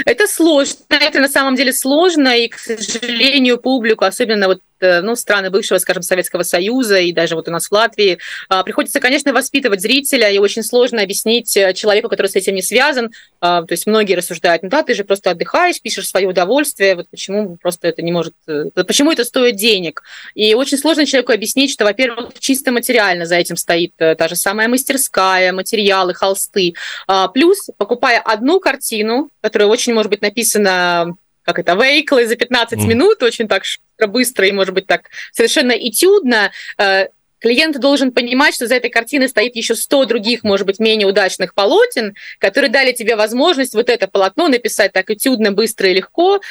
это 0.06 0.28
сложно, 0.28 0.76
это 0.89 1.19
на 1.19 1.28
самом 1.28 1.56
деле 1.56 1.73
сложно, 1.73 2.38
и, 2.38 2.47
к 2.47 2.60
сожалению, 2.60 3.58
публику, 3.58 4.06
особенно 4.06 4.47
вот 4.47 4.62
ну, 4.81 5.15
страны 5.15 5.49
бывшего, 5.49 5.77
скажем, 5.79 6.03
Советского 6.03 6.43
Союза 6.43 6.99
и 6.99 7.11
даже 7.11 7.35
вот 7.35 7.47
у 7.47 7.51
нас 7.51 7.67
в 7.67 7.71
Латвии. 7.71 8.19
А, 8.49 8.63
приходится, 8.63 8.99
конечно, 8.99 9.33
воспитывать 9.33 9.81
зрителя, 9.81 10.29
и 10.29 10.37
очень 10.37 10.63
сложно 10.63 11.01
объяснить 11.01 11.55
э, 11.57 11.73
человеку, 11.73 12.09
который 12.09 12.27
с 12.27 12.35
этим 12.35 12.55
не 12.55 12.61
связан. 12.61 13.11
А, 13.41 13.63
то 13.63 13.73
есть 13.73 13.87
многие 13.87 14.15
рассуждают, 14.15 14.63
ну 14.63 14.69
да, 14.69 14.83
ты 14.83 14.93
же 14.93 15.03
просто 15.03 15.31
отдыхаешь, 15.31 15.81
пишешь 15.81 16.07
свое 16.07 16.27
удовольствие, 16.27 16.95
вот 16.95 17.09
почему 17.09 17.57
просто 17.57 17.87
это 17.87 18.01
не 18.01 18.11
может... 18.11 18.33
Э, 18.47 18.65
почему 18.87 19.11
это 19.11 19.23
стоит 19.23 19.55
денег? 19.55 20.03
И 20.35 20.53
очень 20.53 20.77
сложно 20.77 21.05
человеку 21.05 21.31
объяснить, 21.31 21.71
что, 21.71 21.85
во-первых, 21.85 22.33
чисто 22.39 22.71
материально 22.71 23.25
за 23.25 23.35
этим 23.35 23.57
стоит 23.57 23.93
та 23.97 24.27
же 24.27 24.35
самая 24.35 24.67
мастерская, 24.67 25.51
материалы, 25.51 26.13
холсты. 26.13 26.73
А, 27.07 27.27
плюс, 27.27 27.69
покупая 27.77 28.19
одну 28.19 28.59
картину, 28.59 29.29
которая 29.41 29.67
очень 29.67 29.93
может 29.93 30.09
быть 30.09 30.21
написана 30.21 31.15
как 31.47 31.60
это, 31.60 31.75
вейклы 31.75 32.27
за 32.27 32.36
15 32.36 32.77
mm. 32.77 32.86
минут, 32.86 33.23
очень 33.23 33.47
так 33.47 33.63
быстро 34.10 34.45
и, 34.45 34.51
может 34.51 34.73
быть, 34.73 34.86
так 34.86 35.10
совершенно 35.31 35.71
этюдно, 35.71 36.51
э, 36.77 37.07
клиент 37.39 37.79
должен 37.79 38.12
понимать, 38.12 38.53
что 38.53 38.67
за 38.67 38.75
этой 38.75 38.89
картиной 38.89 39.29
стоит 39.29 39.55
еще 39.55 39.73
100 39.73 40.05
других, 40.05 40.43
может 40.43 40.67
быть, 40.67 40.79
менее 40.79 41.07
удачных 41.07 41.53
полотен, 41.53 42.15
которые 42.39 42.69
дали 42.69 42.91
тебе 42.91 43.15
возможность 43.15 43.75
вот 43.75 43.89
это 43.89 44.10
полотно 44.10 44.49
написать 44.49 44.91
так 44.91 45.10
этюдно, 45.10 45.53
быстро 45.53 45.89
и 45.89 45.93
легко. 45.93 46.41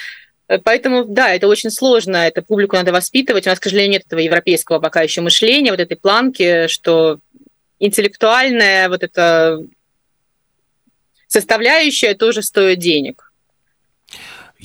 Э, 0.48 0.56
поэтому, 0.56 1.04
да, 1.04 1.35
это 1.35 1.46
очень 1.46 1.70
сложно, 1.70 2.16
это 2.16 2.40
публику 2.40 2.76
надо 2.76 2.90
воспитывать. 2.90 3.46
У 3.46 3.50
нас, 3.50 3.61
к 3.61 3.64
сожалению, 3.64 3.92
нет 3.92 4.06
этого 4.06 4.20
европейского 4.20 4.78
пока 4.78 5.02
еще 5.02 5.20
мышления, 5.20 5.72
вот 5.72 5.80
этой 5.80 5.98
планки, 5.98 6.68
что 6.68 7.18
интеллектуальная 7.78 8.88
вот 8.88 9.02
эта 9.02 9.59
составляющая 11.26 12.14
тоже 12.14 12.40
стоит 12.40 12.78
денег. 12.78 13.25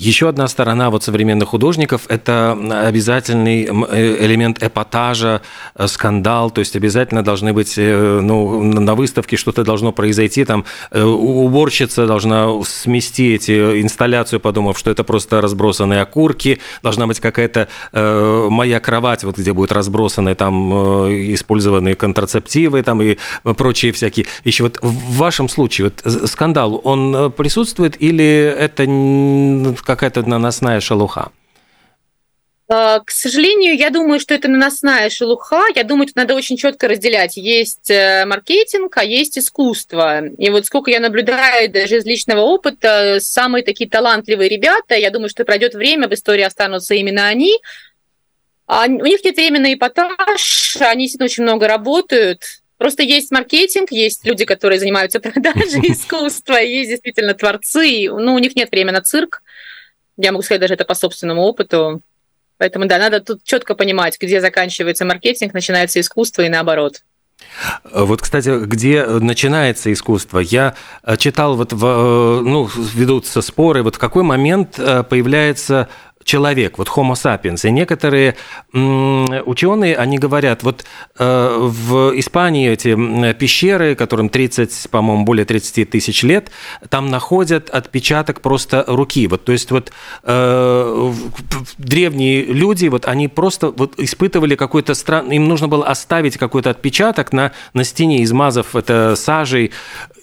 Еще 0.02 0.28
одна 0.30 0.48
сторона 0.48 0.90
вот 0.90 1.04
современных 1.04 1.50
художников– 1.50 2.06
это 2.08 2.58
обязательный 2.88 3.66
э, 3.66 4.26
элемент 4.26 4.64
эпатажа, 4.64 5.44
э, 5.76 5.86
скандал, 5.86 6.50
то 6.50 6.58
есть 6.58 6.76
обязательно 6.76 7.24
должны 7.24 7.54
быть, 7.54 7.76
э, 7.78 8.20
ну, 8.20 8.64
на 8.64 8.96
выставке 8.96 9.38
что-то 9.38 9.64
должно 9.64 9.92
произойти, 9.92 10.44
там 10.44 10.66
уборщица 10.92 12.08
должна 12.08 12.48
смести 12.64 13.36
эти 13.36 13.80
инсталляцию, 13.80 14.40
подумав, 14.40 14.80
что 14.80 14.90
это 14.90 15.04
просто 15.04 15.40
разбросанные 15.40 16.02
окурки, 16.02 16.58
должна 16.82 17.06
быть 17.06 17.20
какая-то 17.20 17.68
э, 17.94 18.48
моя 18.50 18.80
кровать, 18.80 19.24
вот 19.24 19.38
где 19.38 19.54
будут 19.54 19.72
разбросаны 19.72 20.34
там 20.34 20.74
э, 20.74 21.34
использованные 21.36 21.94
контрацептивы 21.94 22.82
там 22.82 23.04
и 23.04 23.18
прочие 23.44 23.92
всякие 23.92 24.26
еще 24.46 24.64
Вот 24.64 24.80
в 24.82 25.18
вашем 25.18 25.48
случае 25.48 25.92
вот 25.92 26.28
скандал, 26.28 26.82
он 26.84 27.32
присутствует 27.34 28.02
или 28.02 28.26
это 28.26 28.88
какая-то 29.95 30.27
наносная 30.27 30.80
шелуха? 30.80 31.32
А, 32.73 33.01
к 33.01 33.12
сожалению, 33.12 33.75
я 33.75 33.89
думаю, 33.89 34.21
что 34.21 34.34
это 34.34 34.47
наносная 34.47 35.10
шелуха. 35.10 35.63
Я 35.75 35.84
думаю, 35.84 36.08
тут 36.08 36.15
надо 36.15 36.36
очень 36.36 36.56
четко 36.56 36.88
разделять. 36.88 37.36
Есть 37.36 37.89
э, 37.89 38.23
маркетинг, 38.25 38.95
а 38.95 39.04
есть 39.04 39.38
искусство. 39.38 40.25
И 40.25 40.49
вот 40.49 40.65
сколько 40.65 40.89
я 40.89 41.01
наблюдаю 41.01 41.69
даже 41.69 41.97
из 41.97 42.06
личного 42.06 42.39
опыта, 42.39 43.17
самые 43.19 43.65
такие 43.65 43.89
талантливые 43.89 44.47
ребята, 44.47 44.95
я 44.95 45.12
думаю, 45.12 45.27
что 45.27 45.43
пройдет 45.43 45.73
время, 45.73 46.08
в 46.08 46.13
истории 46.13 46.43
останутся 46.43 46.95
именно 46.95 47.27
они. 47.27 47.60
А 48.67 48.86
у 48.86 49.06
них 49.06 49.21
нет 49.25 49.36
времени 49.36 49.63
на 49.63 49.73
эпатаж, 49.73 50.77
они 50.80 51.04
действительно 51.04 51.25
очень 51.25 51.43
много 51.43 51.67
работают. 51.67 52.43
Просто 52.77 53.04
есть 53.04 53.32
маркетинг, 53.32 53.91
есть 53.91 54.25
люди, 54.25 54.45
которые 54.45 54.80
занимаются 54.80 55.19
продажей 55.19 55.82
искусства, 55.91 56.56
есть 56.56 56.89
действительно 56.89 57.34
творцы. 57.34 58.10
Ну, 58.10 58.34
у 58.34 58.39
них 58.39 58.56
нет 58.56 58.71
времени 58.71 58.93
на 58.93 59.01
цирк. 59.01 59.43
Я 60.17 60.32
могу 60.32 60.43
сказать 60.43 60.62
даже 60.62 60.74
это 60.74 60.86
по 60.86 60.93
собственному 60.95 61.41
опыту. 61.41 62.02
Поэтому, 62.58 62.86
да, 62.86 63.00
надо 63.00 63.21
тут 63.21 63.43
четко 63.43 63.74
понимать, 63.74 64.17
где 64.19 64.39
заканчивается 64.39 65.04
маркетинг, 65.04 65.54
начинается 65.54 66.00
искусство 66.00 66.43
и 66.43 66.50
наоборот. 66.50 67.02
Вот, 67.91 68.21
кстати, 68.21 68.65
где 68.65 69.04
начинается 69.04 69.91
искусство? 69.91 70.39
Я 70.39 70.76
э, 71.04 71.17
читал, 71.17 71.56
вот, 71.56 71.74
в, 71.74 71.86
э, 71.86 72.41
ну, 72.41 72.69
ведутся 72.93 73.41
споры, 73.41 73.84
вот 73.84 73.95
в 73.95 74.00
какой 74.00 74.24
момент 74.24 74.78
э, 74.78 75.04
появляется 75.04 75.89
человек, 76.24 76.78
вот 76.78 76.88
Homo 76.90 77.14
sapiens. 77.14 77.68
И 77.68 77.72
некоторые 77.72 78.36
ученые, 78.74 79.96
они 79.96 80.18
говорят, 80.18 80.64
вот 80.64 80.86
э, 81.18 81.58
в 81.60 82.18
Испании 82.20 82.70
эти 82.70 83.34
пещеры, 83.34 83.96
которым 83.96 84.30
30, 84.30 84.90
по-моему, 84.90 85.24
более 85.24 85.46
30 85.46 85.90
тысяч 85.90 86.24
лет, 86.24 86.52
там 86.90 87.10
находят 87.10 87.70
отпечаток 87.70 88.42
просто 88.42 88.84
руки. 88.88 89.28
Вот, 89.28 89.44
то 89.44 89.52
есть 89.52 89.72
вот 89.72 89.92
э, 90.24 91.14
древние 91.78 92.44
люди, 92.46 92.88
вот 92.88 93.06
они 93.08 93.28
просто 93.28 93.72
вот 93.72 94.00
испытывали 94.00 94.56
какой-то 94.56 94.94
странный, 94.94 95.38
им 95.38 95.48
нужно 95.48 95.68
было 95.68 95.86
оставить 95.86 96.38
какой-то 96.38 96.70
отпечаток 96.70 97.34
на, 97.34 97.52
на 97.74 97.84
стене, 97.84 98.24
измазав 98.24 98.76
это 98.76 99.15
сажей, 99.15 99.72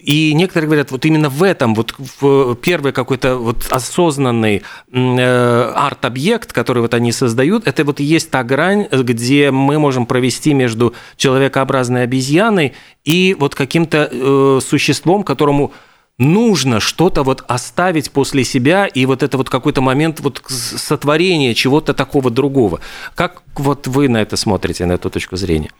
и 0.01 0.32
некоторые 0.34 0.66
говорят, 0.66 0.90
вот 0.90 1.05
именно 1.05 1.28
в 1.28 1.42
этом, 1.42 1.74
вот 1.74 1.94
в 1.99 2.55
первый 2.57 2.92
какой-то 2.92 3.36
вот 3.36 3.66
осознанный 3.70 4.62
э, 4.92 5.72
арт-объект, 5.74 6.53
который 6.53 6.82
вот 6.82 6.94
они 6.94 7.12
создают, 7.12 7.66
это 7.66 7.84
вот 7.84 8.01
есть 8.01 8.30
та 8.30 8.44
грань, 8.44 8.86
где 8.90 9.51
мы 9.51 9.78
можем 9.78 10.07
провести 10.07 10.55
между 10.55 10.94
человекообразной 11.16 12.05
обезьяной 12.05 12.74
и 13.05 13.36
вот 13.38 13.55
каким-то 13.55 14.09
э, 14.11 14.61
существом, 14.62 15.24
которому 15.24 15.72
нужно 16.18 16.80
что-то 16.80 17.22
вот 17.22 17.44
оставить 17.49 18.11
после 18.11 18.44
себя, 18.44 18.86
и 18.86 19.07
вот 19.07 19.22
это 19.22 19.36
вот 19.36 19.51
какой-то 19.51 19.80
момент 19.80 20.20
вот 20.20 20.42
сотворения 20.49 21.55
чего-то 21.55 21.94
такого 21.94 22.30
другого. 22.30 22.80
Как 23.14 23.42
вот 23.57 23.86
вы 23.86 24.09
на 24.09 24.18
это 24.22 24.36
смотрите, 24.36 24.86
на 24.86 24.92
эту 24.92 25.11
точку 25.11 25.36
зрения? 25.36 25.70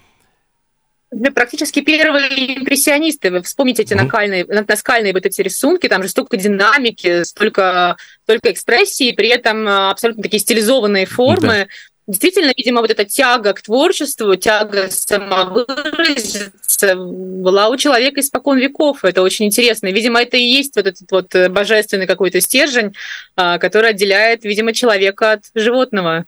Практически 1.35 1.81
первые 1.81 2.59
импрессионисты. 2.59 3.31
Вы 3.31 3.43
вспомните 3.43 3.83
эти 3.83 3.95
mm-hmm. 3.95 4.03
накальные, 4.03 4.45
наскальные 4.45 5.13
вот 5.13 5.27
эти 5.27 5.41
рисунки, 5.41 5.89
там 5.89 6.03
же 6.03 6.09
столько 6.09 6.37
динамики, 6.37 7.25
столько, 7.25 7.97
столько 8.25 8.53
экспрессии, 8.53 9.13
при 9.13 9.29
этом 9.29 9.67
абсолютно 9.69 10.23
такие 10.23 10.41
стилизованные 10.41 11.07
формы. 11.07 11.55
Mm-hmm 11.55 11.69
действительно, 12.09 12.53
видимо, 12.57 12.81
вот 12.81 12.91
эта 12.91 13.05
тяга 13.05 13.53
к 13.53 13.63
творчеству, 13.63 14.35
тяга 14.35 14.91
самовыразиться 14.91 16.97
была 16.97 17.69
у 17.69 17.77
человека 17.77 18.21
испокон 18.21 18.59
веков. 18.59 19.05
Это 19.05 19.23
очень 19.23 19.45
интересно. 19.45 19.89
Видимо, 19.89 20.21
это 20.21 20.37
и 20.37 20.43
есть 20.43 20.75
вот 20.75 20.87
этот 20.87 21.13
вот 21.13 21.51
божественный 21.51 22.07
какой-то 22.07 22.41
стержень, 22.41 22.95
а, 23.37 23.59
который 23.59 23.91
отделяет, 23.91 24.45
видимо, 24.45 24.73
человека 24.73 25.33
от 25.33 25.45
животного. 25.55 26.25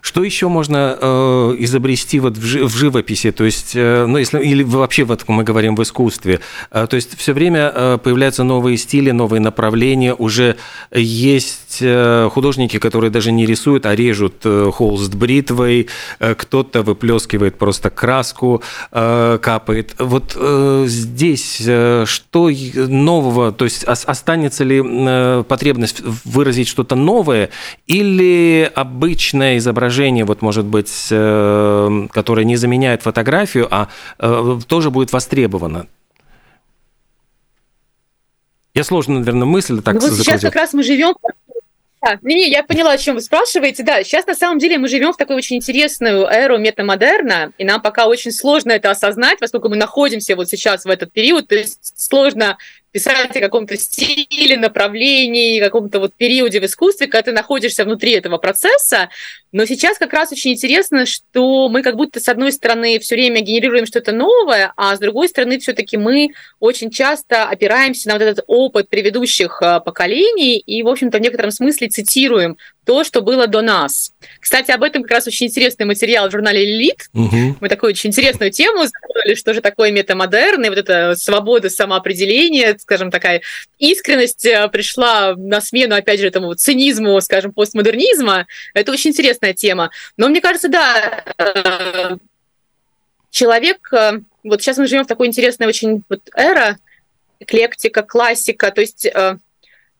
Что 0.00 0.22
еще 0.22 0.48
можно 0.48 0.96
э, 1.00 1.56
изобрести 1.58 2.20
вот 2.20 2.36
в, 2.36 2.44
жи- 2.44 2.64
в 2.64 2.76
живописи, 2.76 3.30
то 3.30 3.44
есть, 3.44 3.72
э, 3.74 4.06
ну, 4.06 4.18
если 4.18 4.38
или 4.40 4.62
вообще 4.62 5.04
вот 5.04 5.24
мы 5.28 5.42
говорим 5.44 5.76
в 5.76 5.82
искусстве, 5.82 6.40
э, 6.70 6.86
то 6.88 6.96
есть 6.96 7.18
все 7.18 7.32
время 7.32 7.72
э, 7.74 7.98
появляются 8.02 8.44
новые 8.44 8.76
стили, 8.76 9.10
новые 9.10 9.40
направления, 9.40 10.14
уже 10.14 10.56
есть 10.92 11.78
э, 11.80 12.28
художники, 12.32 12.78
которые 12.78 13.10
даже 13.10 13.32
не 13.32 13.46
рисуют, 13.46 13.86
а 13.86 13.94
режут 13.94 14.36
э, 14.44 14.70
холст 14.72 15.14
бритвой, 15.14 15.88
э, 16.20 16.34
кто-то 16.34 16.82
выплескивает 16.82 17.58
просто 17.58 17.90
краску, 17.90 18.62
э, 18.92 19.38
капает. 19.42 19.94
Вот 19.98 20.36
э, 20.36 20.84
здесь 20.86 21.60
э, 21.66 22.04
что 22.06 22.50
нового, 22.74 23.52
то 23.52 23.64
есть 23.64 23.84
останется 23.84 24.64
ли 24.64 24.82
э, 24.84 25.44
потребность 25.48 26.02
выразить 26.24 26.68
что-то 26.68 26.94
новое 26.94 27.50
или 27.86 28.70
обычное 28.74 29.58
изображение 29.58 29.87
изображение, 29.88 30.24
вот, 30.24 30.42
может 30.42 30.66
быть, 30.66 31.08
э, 31.10 32.08
которое 32.12 32.44
не 32.44 32.56
заменяет 32.56 33.02
фотографию, 33.02 33.68
а 33.70 33.88
э, 34.18 34.58
тоже 34.66 34.90
будет 34.90 35.12
востребовано? 35.12 35.86
Я 38.74 38.84
сложно, 38.84 39.18
наверное, 39.18 39.46
мысль 39.46 39.80
так 39.82 39.94
ну, 39.94 40.00
вот 40.00 40.12
сейчас 40.12 40.40
как 40.40 40.54
раз 40.54 40.72
мы 40.72 40.82
живем 40.82 41.14
да, 42.00 42.16
не, 42.22 42.36
не, 42.36 42.48
я 42.48 42.62
поняла, 42.62 42.92
о 42.92 42.98
чем 42.98 43.16
вы 43.16 43.20
спрашиваете. 43.20 43.82
Да, 43.82 44.04
сейчас 44.04 44.24
на 44.24 44.36
самом 44.36 44.60
деле 44.60 44.78
мы 44.78 44.86
живем 44.86 45.12
в 45.12 45.16
такую 45.16 45.36
очень 45.36 45.56
интересную 45.56 46.26
эру 46.26 46.56
метамодерна, 46.56 47.50
и 47.58 47.64
нам 47.64 47.82
пока 47.82 48.06
очень 48.06 48.30
сложно 48.30 48.70
это 48.70 48.92
осознать, 48.92 49.40
поскольку 49.40 49.68
мы 49.68 49.74
находимся 49.74 50.36
вот 50.36 50.48
сейчас 50.48 50.84
в 50.84 50.88
этот 50.88 51.12
период, 51.12 51.48
то 51.48 51.56
есть 51.56 51.94
сложно 51.96 52.56
писать 52.90 53.36
о 53.36 53.40
каком-то 53.40 53.76
стиле, 53.76 54.56
направлении, 54.56 55.60
каком-то 55.60 56.00
вот 56.00 56.14
периоде 56.14 56.60
в 56.60 56.64
искусстве, 56.64 57.06
когда 57.06 57.22
ты 57.22 57.32
находишься 57.32 57.84
внутри 57.84 58.12
этого 58.12 58.38
процесса. 58.38 59.08
Но 59.52 59.64
сейчас 59.64 59.98
как 59.98 60.12
раз 60.12 60.32
очень 60.32 60.52
интересно, 60.52 61.06
что 61.06 61.68
мы 61.68 61.82
как 61.82 61.96
будто 61.96 62.20
с 62.20 62.28
одной 62.28 62.52
стороны 62.52 62.98
все 62.98 63.14
время 63.14 63.40
генерируем 63.40 63.86
что-то 63.86 64.12
новое, 64.12 64.72
а 64.76 64.94
с 64.94 64.98
другой 64.98 65.28
стороны 65.28 65.58
все-таки 65.58 65.96
мы 65.96 66.32
очень 66.60 66.90
часто 66.90 67.44
опираемся 67.44 68.08
на 68.08 68.14
вот 68.14 68.22
этот 68.22 68.44
опыт 68.46 68.88
предыдущих 68.88 69.62
а, 69.62 69.80
поколений 69.80 70.58
и, 70.58 70.82
в 70.82 70.88
общем-то, 70.88 71.18
в 71.18 71.20
некотором 71.20 71.50
смысле 71.50 71.88
цитируем 71.88 72.58
то, 72.88 73.04
что 73.04 73.20
было 73.20 73.46
до 73.46 73.60
нас. 73.60 74.14
Кстати, 74.40 74.70
об 74.70 74.82
этом 74.82 75.02
как 75.02 75.10
раз 75.10 75.26
очень 75.26 75.48
интересный 75.48 75.84
материал 75.84 76.26
в 76.26 76.32
журнале 76.32 76.64
«Лилит». 76.64 77.10
Угу. 77.12 77.56
Мы 77.60 77.68
такую 77.68 77.90
очень 77.90 78.08
интересную 78.08 78.50
тему 78.50 78.86
сделали, 78.86 79.34
что 79.34 79.52
же 79.52 79.60
такое 79.60 79.92
метамодерн, 79.92 80.64
и 80.64 80.68
вот 80.70 80.78
эта 80.78 81.14
свобода 81.14 81.68
самоопределения, 81.68 82.78
скажем, 82.80 83.10
такая 83.10 83.42
искренность 83.78 84.46
э, 84.46 84.66
пришла 84.68 85.34
на 85.36 85.60
смену, 85.60 85.96
опять 85.96 86.18
же, 86.18 86.28
этому 86.28 86.54
цинизму, 86.54 87.20
скажем, 87.20 87.52
постмодернизма. 87.52 88.46
Это 88.72 88.90
очень 88.90 89.10
интересная 89.10 89.52
тема. 89.52 89.90
Но 90.16 90.28
мне 90.30 90.40
кажется, 90.40 90.70
да, 90.70 91.24
э, 91.36 92.16
человек... 93.30 93.86
Э, 93.92 94.12
вот 94.44 94.62
сейчас 94.62 94.78
мы 94.78 94.86
живем 94.86 95.04
в 95.04 95.08
такой 95.08 95.26
интересной 95.26 95.66
очень 95.66 96.04
вот 96.08 96.22
эра, 96.34 96.78
эклектика, 97.38 98.00
классика, 98.00 98.70
то 98.70 98.80
есть 98.80 99.06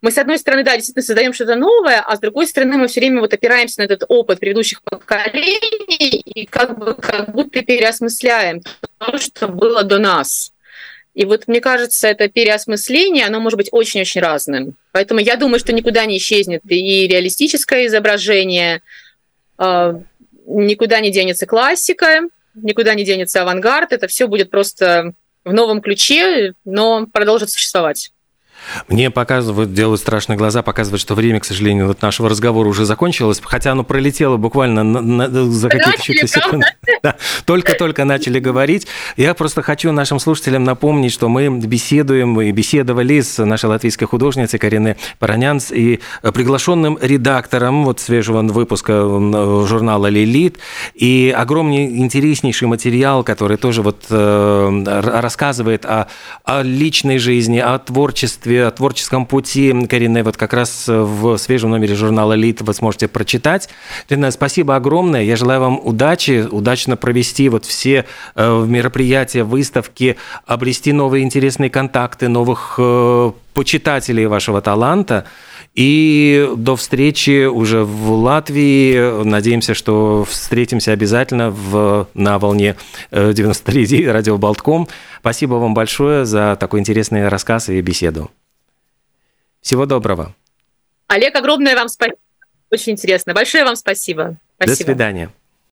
мы, 0.00 0.12
с 0.12 0.18
одной 0.18 0.38
стороны, 0.38 0.62
да, 0.62 0.76
действительно 0.76 1.02
создаем 1.02 1.32
что-то 1.32 1.56
новое, 1.56 2.00
а 2.00 2.16
с 2.16 2.20
другой 2.20 2.46
стороны, 2.46 2.76
мы 2.76 2.86
все 2.86 3.00
время 3.00 3.20
вот 3.20 3.34
опираемся 3.34 3.80
на 3.80 3.84
этот 3.84 4.04
опыт 4.08 4.38
предыдущих 4.38 4.82
поколений 4.82 6.20
и 6.20 6.46
как 6.46 6.78
бы 6.78 6.94
как 6.94 7.32
будто 7.32 7.62
переосмысляем 7.62 8.62
то, 8.98 9.18
что 9.18 9.48
было 9.48 9.82
до 9.82 9.98
нас. 9.98 10.52
И 11.14 11.24
вот 11.24 11.48
мне 11.48 11.60
кажется, 11.60 12.06
это 12.06 12.28
переосмысление, 12.28 13.26
оно 13.26 13.40
может 13.40 13.56
быть 13.56 13.68
очень-очень 13.72 14.20
разным. 14.20 14.76
Поэтому 14.92 15.18
я 15.18 15.34
думаю, 15.34 15.58
что 15.58 15.72
никуда 15.72 16.04
не 16.06 16.18
исчезнет 16.18 16.62
и 16.68 17.08
реалистическое 17.08 17.86
изображение, 17.86 18.82
а, 19.56 20.00
никуда 20.46 21.00
не 21.00 21.10
денется 21.10 21.46
классика, 21.46 22.20
никуда 22.54 22.94
не 22.94 23.04
денется 23.04 23.42
авангард. 23.42 23.92
Это 23.92 24.06
все 24.06 24.28
будет 24.28 24.48
просто 24.48 25.12
в 25.44 25.52
новом 25.52 25.80
ключе, 25.80 26.52
но 26.64 27.06
продолжит 27.06 27.50
существовать. 27.50 28.12
Мне 28.88 29.10
показывают, 29.10 29.72
делают 29.72 30.00
страшные 30.00 30.36
глаза, 30.36 30.62
показывают, 30.62 31.00
что 31.00 31.14
время, 31.14 31.40
к 31.40 31.44
сожалению, 31.44 31.86
вот 31.88 32.02
нашего 32.02 32.28
разговора 32.28 32.68
уже 32.68 32.84
закончилось, 32.84 33.40
хотя 33.42 33.72
оно 33.72 33.84
пролетело 33.84 34.36
буквально 34.36 34.82
на, 34.82 35.00
на, 35.00 35.44
за 35.44 35.68
какие-то 35.68 36.02
чуть 36.02 36.30
секунды. 36.30 36.66
Да, 37.00 37.16
только-только 37.44 38.04
начали 38.04 38.40
говорить. 38.40 38.88
Я 39.16 39.34
просто 39.34 39.62
хочу 39.62 39.92
нашим 39.92 40.18
слушателям 40.18 40.64
напомнить, 40.64 41.12
что 41.12 41.28
мы 41.28 41.48
беседуем 41.48 42.40
и 42.40 42.50
беседовали 42.50 43.20
с 43.20 43.44
нашей 43.44 43.66
латвийской 43.66 44.06
художницей 44.06 44.58
Кариной 44.58 44.96
Паранянс 45.20 45.70
и 45.70 46.00
приглашенным 46.22 46.98
редактором 47.00 47.84
вот 47.84 48.00
свежего 48.00 48.42
выпуска 48.42 49.02
журнала 49.66 50.08
«Лилит». 50.08 50.58
И 50.94 51.32
огромный 51.36 51.98
интереснейший 51.98 52.66
материал, 52.66 53.22
который 53.22 53.56
тоже 53.58 53.82
вот 53.82 54.06
э, 54.10 54.82
рассказывает 55.20 55.84
о, 55.84 56.08
о 56.44 56.62
личной 56.62 57.18
жизни, 57.18 57.58
о 57.58 57.78
творчестве, 57.78 58.57
о 58.66 58.70
творческом 58.70 59.26
пути 59.26 59.86
Карины 59.86 60.22
вот 60.22 60.36
как 60.36 60.52
раз 60.52 60.84
в 60.86 61.36
свежем 61.38 61.70
номере 61.70 61.94
журнала 61.94 62.34
«Элит» 62.34 62.62
вы 62.62 62.74
сможете 62.74 63.08
прочитать. 63.08 63.68
Карина, 64.08 64.30
спасибо 64.30 64.76
огромное. 64.76 65.22
Я 65.22 65.36
желаю 65.36 65.60
вам 65.60 65.80
удачи, 65.82 66.46
удачно 66.50 66.96
провести 66.96 67.48
вот 67.48 67.64
все 67.64 68.04
э, 68.34 68.64
мероприятия, 68.66 69.44
выставки, 69.44 70.16
обрести 70.46 70.92
новые 70.92 71.24
интересные 71.24 71.70
контакты, 71.70 72.28
новых 72.28 72.74
э, 72.78 73.32
почитателей 73.54 74.26
вашего 74.26 74.60
таланта. 74.60 75.24
И 75.74 76.50
до 76.56 76.76
встречи 76.76 77.46
уже 77.46 77.84
в 77.84 78.10
Латвии. 78.10 79.22
Надеемся, 79.24 79.74
что 79.74 80.24
встретимся 80.28 80.92
обязательно 80.92 81.50
в, 81.50 82.08
на 82.14 82.38
волне 82.38 82.76
93 83.12 84.04
э, 84.04 84.12
радио 84.12 84.38
Болтком. 84.38 84.88
Спасибо 85.20 85.54
вам 85.54 85.74
большое 85.74 86.24
за 86.24 86.56
такой 86.58 86.80
интересный 86.80 87.28
рассказ 87.28 87.68
и 87.68 87.80
беседу. 87.80 88.30
Всего 89.60 89.86
доброго. 89.86 90.34
Олег, 91.08 91.34
огромное 91.36 91.74
вам 91.74 91.88
спасибо. 91.88 92.18
Очень 92.70 92.92
интересно. 92.92 93.34
Большое 93.34 93.64
вам 93.64 93.76
спасибо. 93.76 94.36
спасибо. 94.56 94.76
До 94.76 94.84
свидания. 94.84 95.30